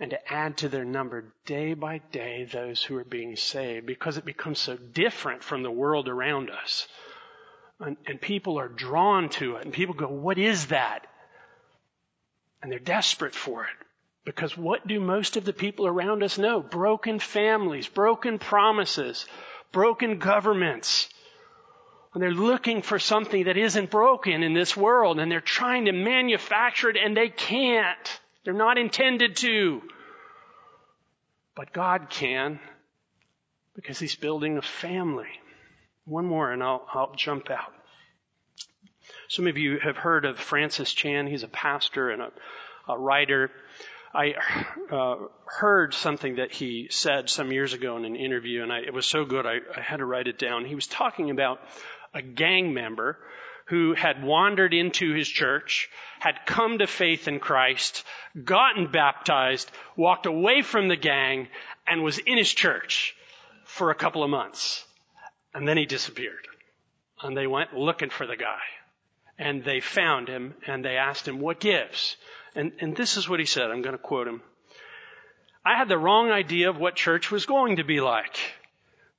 and 0.00 0.10
to 0.10 0.32
add 0.32 0.56
to 0.56 0.68
their 0.68 0.84
number 0.84 1.34
day 1.44 1.74
by 1.74 1.98
day 2.10 2.48
those 2.50 2.82
who 2.82 2.96
are 2.96 3.04
being 3.04 3.36
saved 3.36 3.84
because 3.84 4.16
it 4.16 4.24
becomes 4.24 4.58
so 4.58 4.76
different 4.76 5.44
from 5.44 5.62
the 5.62 5.70
world 5.70 6.08
around 6.08 6.50
us. 6.50 6.88
And, 7.78 7.98
and, 8.06 8.20
people 8.20 8.58
are 8.58 8.68
drawn 8.68 9.28
to 9.30 9.56
it 9.56 9.64
and 9.64 9.72
people 9.72 9.94
go, 9.94 10.08
what 10.08 10.38
is 10.38 10.66
that? 10.66 11.06
And 12.62 12.72
they're 12.72 12.78
desperate 12.78 13.34
for 13.34 13.64
it. 13.64 13.86
Because 14.24 14.56
what 14.56 14.86
do 14.86 15.00
most 15.00 15.36
of 15.36 15.44
the 15.44 15.52
people 15.52 15.86
around 15.86 16.22
us 16.22 16.38
know? 16.38 16.60
Broken 16.60 17.18
families, 17.18 17.86
broken 17.86 18.38
promises, 18.38 19.26
broken 19.72 20.18
governments. 20.18 21.08
And 22.12 22.22
they're 22.22 22.32
looking 22.32 22.82
for 22.82 22.98
something 22.98 23.44
that 23.44 23.56
isn't 23.56 23.90
broken 23.90 24.42
in 24.42 24.52
this 24.52 24.76
world 24.76 25.18
and 25.18 25.30
they're 25.30 25.40
trying 25.40 25.86
to 25.86 25.92
manufacture 25.92 26.90
it 26.90 26.96
and 26.96 27.16
they 27.16 27.28
can't. 27.28 28.20
They're 28.44 28.54
not 28.54 28.78
intended 28.78 29.36
to. 29.36 29.82
But 31.54 31.72
God 31.72 32.08
can 32.10 32.60
because 33.74 33.98
He's 33.98 34.16
building 34.16 34.56
a 34.56 34.62
family. 34.62 35.28
One 36.04 36.26
more 36.26 36.50
and 36.50 36.62
I'll, 36.62 36.86
I'll 36.92 37.14
jump 37.14 37.50
out. 37.50 37.72
Some 39.28 39.46
of 39.46 39.58
you 39.58 39.78
have 39.78 39.96
heard 39.96 40.24
of 40.24 40.38
Francis 40.38 40.92
Chan. 40.92 41.26
He's 41.26 41.42
a 41.42 41.48
pastor 41.48 42.10
and 42.10 42.22
a, 42.22 42.32
a 42.88 42.98
writer. 42.98 43.50
I 44.12 44.34
uh, 44.90 45.16
heard 45.44 45.94
something 45.94 46.36
that 46.36 46.50
he 46.50 46.88
said 46.90 47.30
some 47.30 47.52
years 47.52 47.74
ago 47.74 47.96
in 47.96 48.04
an 48.04 48.16
interview, 48.16 48.62
and 48.62 48.72
I, 48.72 48.80
it 48.80 48.92
was 48.92 49.06
so 49.06 49.24
good 49.24 49.46
I, 49.46 49.58
I 49.76 49.80
had 49.80 49.98
to 49.98 50.04
write 50.04 50.26
it 50.26 50.38
down. 50.38 50.64
He 50.64 50.74
was 50.74 50.88
talking 50.88 51.30
about 51.30 51.60
a 52.12 52.22
gang 52.22 52.74
member 52.74 53.18
who 53.70 53.94
had 53.94 54.24
wandered 54.24 54.74
into 54.74 55.14
his 55.14 55.28
church, 55.28 55.88
had 56.18 56.44
come 56.44 56.78
to 56.78 56.88
faith 56.88 57.28
in 57.28 57.38
Christ, 57.38 58.04
gotten 58.44 58.90
baptized, 58.90 59.70
walked 59.96 60.26
away 60.26 60.62
from 60.62 60.88
the 60.88 60.96
gang, 60.96 61.46
and 61.86 62.02
was 62.02 62.18
in 62.18 62.36
his 62.36 62.52
church 62.52 63.14
for 63.64 63.90
a 63.90 63.94
couple 63.94 64.24
of 64.24 64.30
months. 64.30 64.84
And 65.54 65.68
then 65.68 65.76
he 65.76 65.86
disappeared. 65.86 66.48
And 67.22 67.36
they 67.36 67.46
went 67.46 67.72
looking 67.72 68.10
for 68.10 68.26
the 68.26 68.36
guy. 68.36 68.58
And 69.38 69.62
they 69.62 69.78
found 69.78 70.26
him 70.26 70.54
and 70.66 70.84
they 70.84 70.96
asked 70.96 71.28
him, 71.28 71.38
what 71.38 71.60
gives? 71.60 72.16
And, 72.56 72.72
and 72.80 72.96
this 72.96 73.16
is 73.16 73.28
what 73.28 73.38
he 73.38 73.46
said. 73.46 73.70
I'm 73.70 73.82
going 73.82 73.96
to 73.96 74.02
quote 74.02 74.26
him. 74.26 74.42
I 75.64 75.78
had 75.78 75.88
the 75.88 75.96
wrong 75.96 76.32
idea 76.32 76.70
of 76.70 76.78
what 76.78 76.96
church 76.96 77.30
was 77.30 77.46
going 77.46 77.76
to 77.76 77.84
be 77.84 78.00
like. 78.00 78.36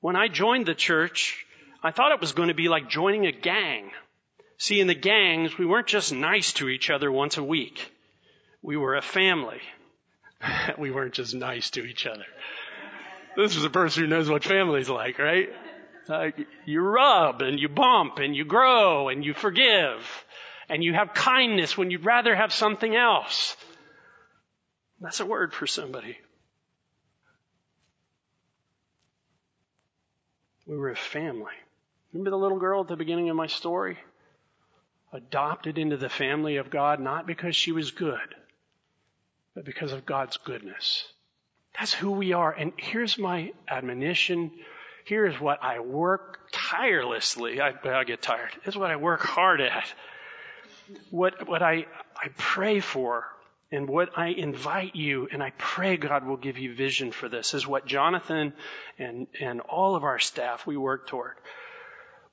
When 0.02 0.18
I 0.18 0.28
joined 0.28 0.66
the 0.66 0.76
church, 0.76 1.46
I 1.82 1.92
thought 1.92 2.12
it 2.12 2.20
was 2.20 2.34
going 2.34 2.50
to 2.50 2.54
be 2.54 2.68
like 2.68 2.90
joining 2.90 3.28
a 3.28 3.32
gang. 3.32 3.92
See, 4.62 4.80
in 4.80 4.86
the 4.86 4.93
gangs, 4.93 5.58
we 5.58 5.65
weren't 5.65 5.88
just 5.88 6.13
nice 6.13 6.54
to 6.54 6.69
each 6.69 6.91
other 6.91 7.12
once 7.12 7.38
a 7.38 7.43
week. 7.43 7.91
We 8.62 8.78
were 8.78 8.95
a 8.95 9.02
family. 9.02 9.60
we 10.78 10.91
weren't 10.91 11.15
just 11.15 11.34
nice 11.34 11.71
to 11.71 11.84
each 11.84 12.06
other. 12.06 12.28
This 13.36 13.56
is 13.56 13.65
a 13.65 13.71
person 13.71 14.04
who 14.04 14.10
knows 14.10 14.30
what 14.30 14.43
family's 14.43 14.88
like, 14.88 15.17
right? 15.17 15.50
Uh, 16.08 16.28
you 16.67 16.80
rub 16.82 17.41
and 17.41 17.60
you 17.60 17.69
bump 17.69 18.19
and 18.19 18.36
you 18.36 18.45
grow 18.45 19.10
and 19.10 19.26
you 19.26 19.34
forgive 19.34 20.26
and 20.69 20.84
you 20.84 20.93
have 20.93 21.15
kindness 21.15 21.76
when 21.76 21.89
you'd 21.89 22.06
rather 22.06 22.36
have 22.36 22.54
something 22.54 22.95
else. 22.95 23.58
That's 25.00 25.21
a 25.21 25.26
word 25.26 25.56
for 25.56 25.65
somebody. 25.65 26.19
We 30.67 30.78
were 30.78 30.91
a 30.91 30.95
family. 30.95 31.56
Remember 32.13 32.30
the 32.30 32.38
little 32.38 32.60
girl 32.60 32.82
at 32.82 32.89
the 32.89 32.95
beginning 32.95 33.32
of 33.32 33.36
my 33.36 33.47
story? 33.47 33.97
Adopted 35.12 35.78
into 35.78 35.97
the 35.97 36.10
family 36.10 36.58
of 36.58 36.69
God 36.69 37.00
not 37.00 37.28
because 37.28 37.56
she 37.56 37.71
was 37.71 37.91
good, 37.91 38.36
but 39.56 39.65
because 39.65 39.91
of 39.91 40.06
God's 40.06 40.38
goodness. 40.38 41.06
That's 41.78 41.93
who 41.93 42.12
we 42.12 42.34
are. 42.34 42.52
And 42.52 42.74
here's 42.78 43.17
my 43.17 43.54
admonition. 43.67 44.52
Here's 45.06 45.39
what 45.39 45.63
I 45.63 45.80
work 45.80 46.52
tirelessly. 46.52 47.62
I, 47.62 47.74
I 47.84 48.04
get 48.04 48.21
tired. 48.21 48.52
Is 48.65 48.78
what 48.78 48.91
I 48.91 48.97
work 48.97 49.21
hard 49.21 49.62
at. 49.62 49.91
What, 51.10 51.47
what 51.47 51.62
I, 51.62 51.86
I 52.15 52.30
pray 52.38 52.82
for 52.82 53.26
and 53.71 53.88
what 53.88 54.17
I 54.17 54.28
invite 54.28 54.95
you, 54.95 55.30
and 55.32 55.41
I 55.41 55.54
pray 55.58 55.95
God 55.95 56.26
will 56.26 56.36
give 56.36 56.58
you 56.58 56.76
vision 56.76 57.12
for 57.12 57.30
this, 57.30 57.54
is 57.54 57.65
what 57.65 57.86
Jonathan 57.86 58.52
and, 59.00 59.28
and 59.39 59.62
all 59.62 59.95
of 59.95 60.04
our 60.04 60.19
staff 60.19 60.67
we 60.67 60.76
work 60.76 61.08
toward. 61.08 61.36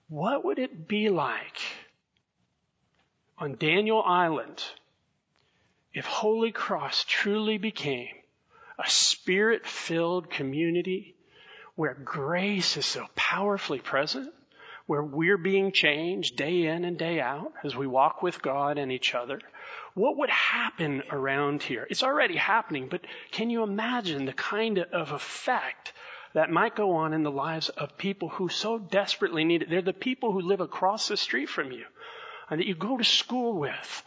What 0.08 0.44
would 0.44 0.58
it 0.58 0.88
be 0.88 1.10
like 1.10 1.60
on 3.40 3.54
Daniel 3.56 4.02
Island, 4.02 4.64
if 5.94 6.04
Holy 6.04 6.50
Cross 6.50 7.04
truly 7.08 7.58
became 7.58 8.08
a 8.78 8.88
spirit 8.90 9.66
filled 9.66 10.30
community 10.30 11.14
where 11.76 11.94
grace 11.94 12.76
is 12.76 12.86
so 12.86 13.06
powerfully 13.14 13.78
present, 13.78 14.32
where 14.86 15.02
we're 15.02 15.38
being 15.38 15.70
changed 15.70 16.36
day 16.36 16.66
in 16.66 16.84
and 16.84 16.98
day 16.98 17.20
out 17.20 17.52
as 17.62 17.76
we 17.76 17.86
walk 17.86 18.22
with 18.22 18.42
God 18.42 18.78
and 18.78 18.90
each 18.90 19.14
other, 19.14 19.40
what 19.94 20.16
would 20.16 20.30
happen 20.30 21.02
around 21.10 21.62
here? 21.62 21.86
It's 21.90 22.02
already 22.02 22.36
happening, 22.36 22.88
but 22.88 23.02
can 23.30 23.50
you 23.50 23.62
imagine 23.62 24.24
the 24.24 24.32
kind 24.32 24.78
of 24.78 25.12
effect 25.12 25.92
that 26.34 26.50
might 26.50 26.74
go 26.74 26.92
on 26.92 27.12
in 27.12 27.22
the 27.22 27.30
lives 27.30 27.68
of 27.68 27.98
people 27.98 28.28
who 28.28 28.48
so 28.48 28.78
desperately 28.78 29.44
need 29.44 29.62
it? 29.62 29.70
They're 29.70 29.82
the 29.82 29.92
people 29.92 30.32
who 30.32 30.40
live 30.40 30.60
across 30.60 31.08
the 31.08 31.16
street 31.16 31.48
from 31.48 31.70
you 31.70 31.84
and 32.50 32.60
that 32.60 32.66
you 32.66 32.74
go 32.74 32.96
to 32.96 33.04
school 33.04 33.58
with. 33.58 34.04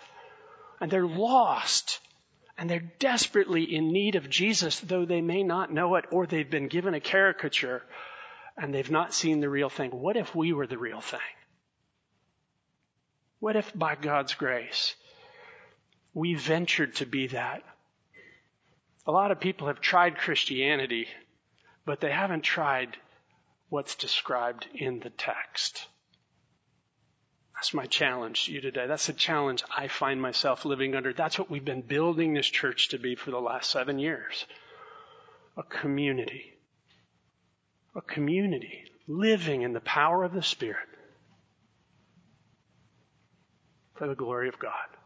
And 0.79 0.89
they're 0.89 1.05
lost. 1.07 1.99
And 2.57 2.69
they're 2.69 2.91
desperately 2.99 3.63
in 3.63 3.91
need 3.91 4.15
of 4.15 4.29
Jesus, 4.29 4.79
though 4.79 5.05
they 5.05 5.21
may 5.21 5.43
not 5.43 5.73
know 5.73 5.95
it 5.95 6.05
or 6.11 6.25
they've 6.25 6.49
been 6.49 6.67
given 6.67 6.93
a 6.93 6.99
caricature 6.99 7.81
and 8.57 8.73
they've 8.73 8.91
not 8.91 9.13
seen 9.13 9.39
the 9.39 9.49
real 9.49 9.69
thing. 9.69 9.91
What 9.91 10.17
if 10.17 10.35
we 10.35 10.53
were 10.53 10.67
the 10.67 10.77
real 10.77 11.01
thing? 11.01 11.19
What 13.39 13.55
if 13.55 13.71
by 13.73 13.95
God's 13.95 14.35
grace 14.35 14.95
we 16.13 16.35
ventured 16.35 16.95
to 16.95 17.05
be 17.05 17.27
that? 17.27 17.63
A 19.07 19.11
lot 19.11 19.31
of 19.31 19.39
people 19.39 19.67
have 19.67 19.81
tried 19.81 20.17
Christianity, 20.17 21.07
but 21.85 22.01
they 22.01 22.11
haven't 22.11 22.43
tried 22.43 22.95
what's 23.69 23.95
described 23.95 24.67
in 24.75 24.99
the 24.99 25.09
text. 25.09 25.87
That's 27.61 27.75
my 27.75 27.85
challenge 27.85 28.45
to 28.45 28.53
you 28.53 28.59
today. 28.59 28.87
That's 28.87 29.05
the 29.05 29.13
challenge 29.13 29.63
I 29.77 29.87
find 29.87 30.19
myself 30.19 30.65
living 30.65 30.95
under. 30.95 31.13
That's 31.13 31.37
what 31.37 31.51
we've 31.51 31.63
been 31.63 31.83
building 31.83 32.33
this 32.33 32.47
church 32.47 32.89
to 32.89 32.97
be 32.97 33.13
for 33.13 33.29
the 33.29 33.39
last 33.39 33.69
seven 33.69 33.99
years. 33.99 34.47
A 35.55 35.61
community. 35.61 36.55
A 37.95 38.01
community. 38.01 38.85
living 39.07 39.61
in 39.61 39.73
the 39.73 39.79
power 39.79 40.23
of 40.23 40.33
the 40.33 40.41
Spirit 40.41 40.87
for 43.93 44.07
the 44.07 44.15
glory 44.15 44.47
of 44.47 44.57
God. 44.57 44.97